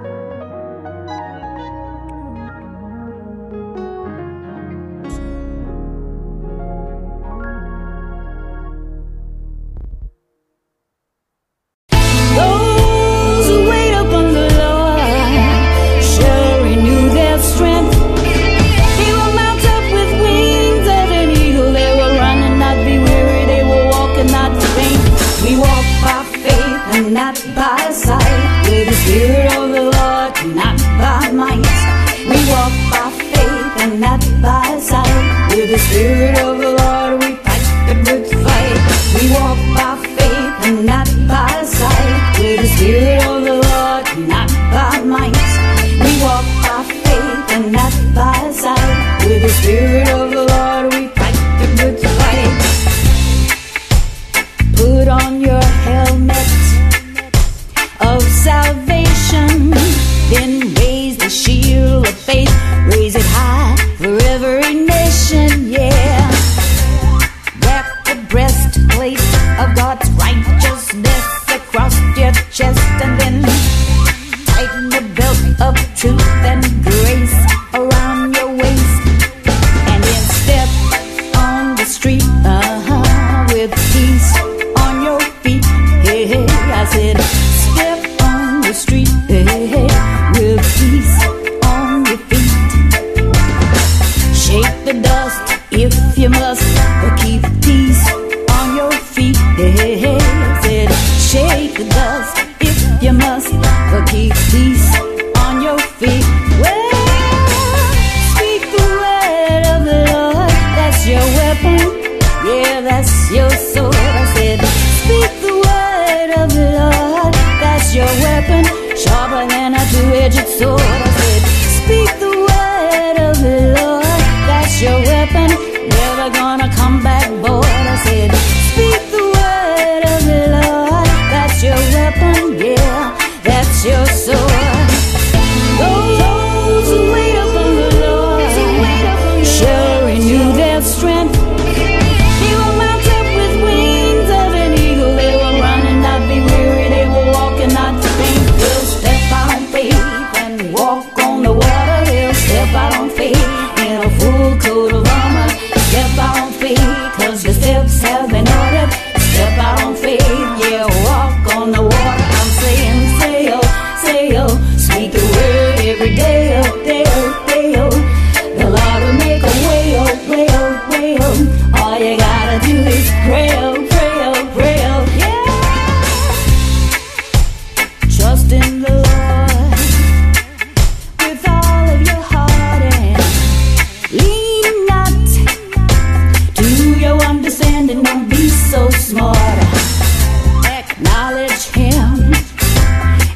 him 191.74 192.32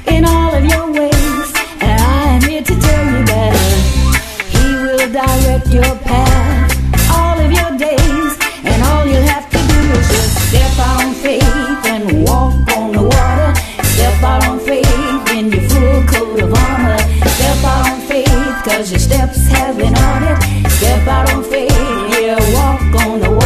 in 0.07 0.25
all 0.25 0.55
of 0.55 0.65
your 0.65 0.93
ways. 0.93 1.49
And 1.81 2.01
I 2.01 2.37
am 2.37 2.43
here 2.43 2.63
to 2.63 2.75
tell 2.81 3.05
you 3.13 3.25
that 3.33 3.55
he 4.55 4.65
will 4.85 5.09
direct 5.13 5.69
your 5.69 5.95
path 6.05 6.71
all 7.11 7.39
of 7.39 7.51
your 7.51 7.73
days. 7.79 8.33
And 8.65 8.83
all 8.89 9.07
you 9.07 9.21
have 9.33 9.49
to 9.51 9.59
do 9.59 9.81
is 9.99 10.09
just 10.09 10.49
step 10.49 10.79
out 10.79 11.05
on 11.05 11.15
faith 11.15 11.81
and 11.93 12.25
walk 12.25 12.55
on 12.77 12.93
the 12.93 13.03
water. 13.03 13.51
Step 13.95 14.23
out 14.23 14.47
on 14.49 14.59
faith 14.61 15.31
in 15.33 15.51
your 15.53 15.69
full 15.71 16.03
coat 16.13 16.41
of 16.43 16.53
armor. 16.53 16.99
Step 17.37 17.65
out 17.65 17.91
on 17.91 18.01
faith 18.03 18.27
cause 18.65 18.91
your 18.91 19.01
steps 19.01 19.47
have 19.49 19.77
been 19.79 19.95
it 19.95 20.73
Step 20.73 21.07
out 21.09 21.33
on 21.33 21.43
faith, 21.45 21.71
yeah, 21.71 22.37
walk 22.55 23.07
on 23.07 23.21
the 23.21 23.31
water. 23.31 23.46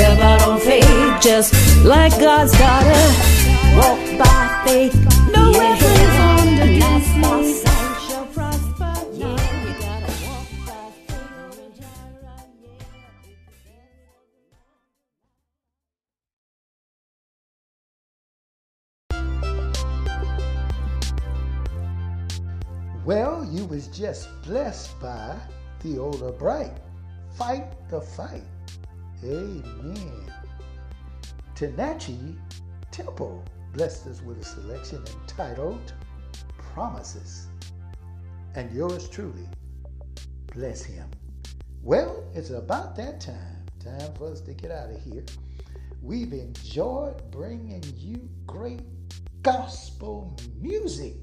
Step 0.00 0.18
out 0.20 0.40
on 0.48 0.58
faith, 0.60 1.20
just 1.20 1.52
like 1.84 2.18
God's 2.18 2.52
daughter. 2.52 3.04
Walk 3.76 4.00
by 4.18 4.62
faith. 4.66 4.94
No 5.30 5.50
weapons 5.50 6.16
formed 6.16 6.60
against 6.68 7.16
me 7.16 7.30
shall 8.08 8.26
prosper. 8.32 8.94
Yeah, 9.12 9.36
you 9.62 9.72
gotta 9.78 10.12
walk 10.24 10.48
by 10.66 10.84
faith. 11.06 11.28
Well, 23.04 23.46
you 23.52 23.66
was 23.66 23.88
just 23.88 24.28
blessed 24.44 24.98
by 24.98 25.36
the 25.80 25.98
older 25.98 26.32
bright. 26.32 26.72
Fight 27.36 27.66
the 27.90 28.00
fight. 28.00 28.44
Amen. 29.22 30.32
Tenachi 31.54 32.36
Temple 32.90 33.44
blessed 33.74 34.06
us 34.06 34.22
with 34.22 34.40
a 34.40 34.44
selection 34.44 35.02
entitled 35.22 35.92
Promises. 36.56 37.48
And 38.54 38.72
yours 38.72 39.08
truly, 39.08 39.46
bless 40.54 40.82
him. 40.82 41.08
Well, 41.82 42.24
it's 42.34 42.50
about 42.50 42.96
that 42.96 43.20
time. 43.20 43.66
Time 43.78 44.12
for 44.14 44.30
us 44.30 44.40
to 44.42 44.54
get 44.54 44.70
out 44.70 44.90
of 44.90 45.02
here. 45.02 45.24
We've 46.02 46.32
enjoyed 46.32 47.30
bringing 47.30 47.82
you 47.96 48.28
great 48.46 48.80
gospel 49.42 50.36
music. 50.60 51.14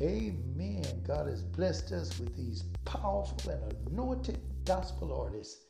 Amen. 0.00 0.84
God 1.06 1.26
has 1.26 1.42
blessed 1.42 1.92
us 1.92 2.18
with 2.18 2.36
these 2.36 2.64
powerful 2.84 3.50
and 3.50 3.74
anointed 3.88 4.40
gospel 4.64 5.12
artists. 5.12 5.69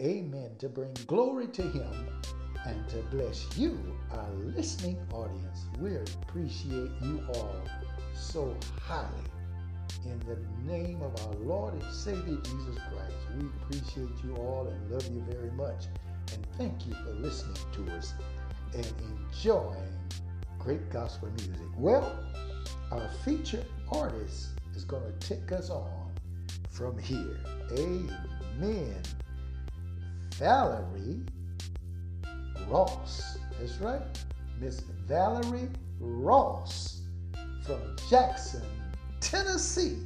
Amen. 0.00 0.50
To 0.58 0.68
bring 0.68 0.92
glory 1.06 1.46
to 1.48 1.62
Him 1.62 2.08
and 2.66 2.88
to 2.88 2.96
bless 3.12 3.56
you, 3.56 3.78
our 4.10 4.28
listening 4.56 4.98
audience. 5.12 5.66
We 5.78 5.94
appreciate 5.96 6.90
you 7.00 7.24
all 7.32 7.62
so 8.12 8.56
highly. 8.82 9.08
In 10.04 10.18
the 10.20 10.36
name 10.70 11.00
of 11.00 11.14
our 11.24 11.34
Lord 11.34 11.74
and 11.74 11.92
Savior 11.92 12.38
Jesus 12.42 12.76
Christ, 12.90 13.14
we 13.38 13.46
appreciate 13.46 14.24
you 14.24 14.34
all 14.36 14.66
and 14.66 14.90
love 14.90 15.06
you 15.12 15.24
very 15.30 15.52
much. 15.52 15.84
And 16.32 16.44
thank 16.58 16.86
you 16.88 16.94
for 17.04 17.12
listening 17.12 17.56
to 17.74 17.92
us 17.92 18.14
and 18.74 18.92
enjoying 19.30 19.76
great 20.58 20.90
gospel 20.90 21.28
music. 21.38 21.68
Well, 21.76 22.18
our 22.90 23.08
featured 23.24 23.66
artist 23.92 24.48
is 24.74 24.84
going 24.84 25.04
to 25.04 25.28
take 25.28 25.52
us 25.52 25.70
on 25.70 26.10
from 26.68 26.98
here. 26.98 27.38
Amen. 27.78 29.02
Valerie 30.38 31.22
Ross. 32.68 33.38
That's 33.58 33.78
right. 33.78 34.02
Miss 34.60 34.80
Valerie 35.06 35.68
Ross 36.00 37.02
from 37.64 37.96
Jackson, 38.10 38.62
Tennessee. 39.20 39.98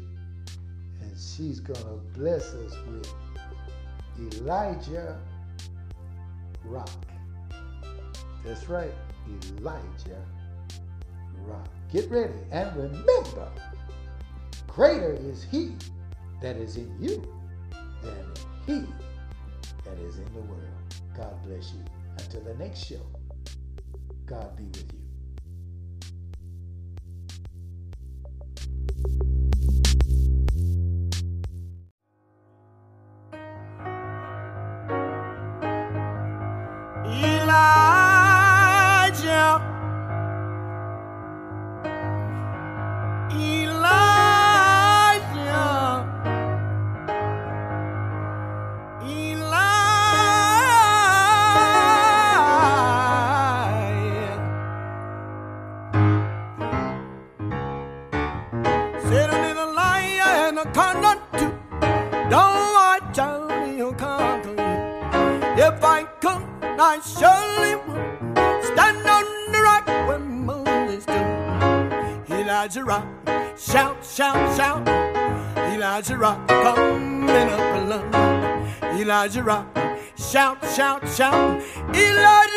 And 1.01 1.17
she's 1.17 1.61
going 1.61 1.81
to 1.81 2.19
bless 2.19 2.53
us 2.55 2.75
with 2.89 3.13
Elijah 4.41 5.19
Rock. 6.65 6.91
That's 8.45 8.69
right. 8.69 8.93
Elijah 9.59 10.25
Rock. 11.47 11.69
Get 11.91 12.11
ready 12.11 12.35
and 12.51 12.77
remember 12.77 13.51
greater 14.67 15.15
is 15.15 15.45
he 15.51 15.75
that 16.43 16.57
is 16.57 16.77
in 16.77 16.95
you 17.01 17.27
than 18.03 18.25
he 18.67 18.87
that 19.89 19.99
is 20.05 20.19
in 20.19 20.25
the 20.35 20.41
world. 20.41 20.95
God 21.17 21.43
bless 21.45 21.73
you. 21.73 21.85
Until 22.19 22.43
the 22.43 22.55
next 22.55 22.85
show, 22.85 23.07
God 24.27 24.57
be 24.57 24.65
with 24.65 24.93
you. 24.93 25.08
Elijah 79.29 79.45
rock, 79.45 79.79
shout, 80.17 80.57
shout, 80.75 81.07
shout. 81.11 81.63
Elijah 81.95 82.48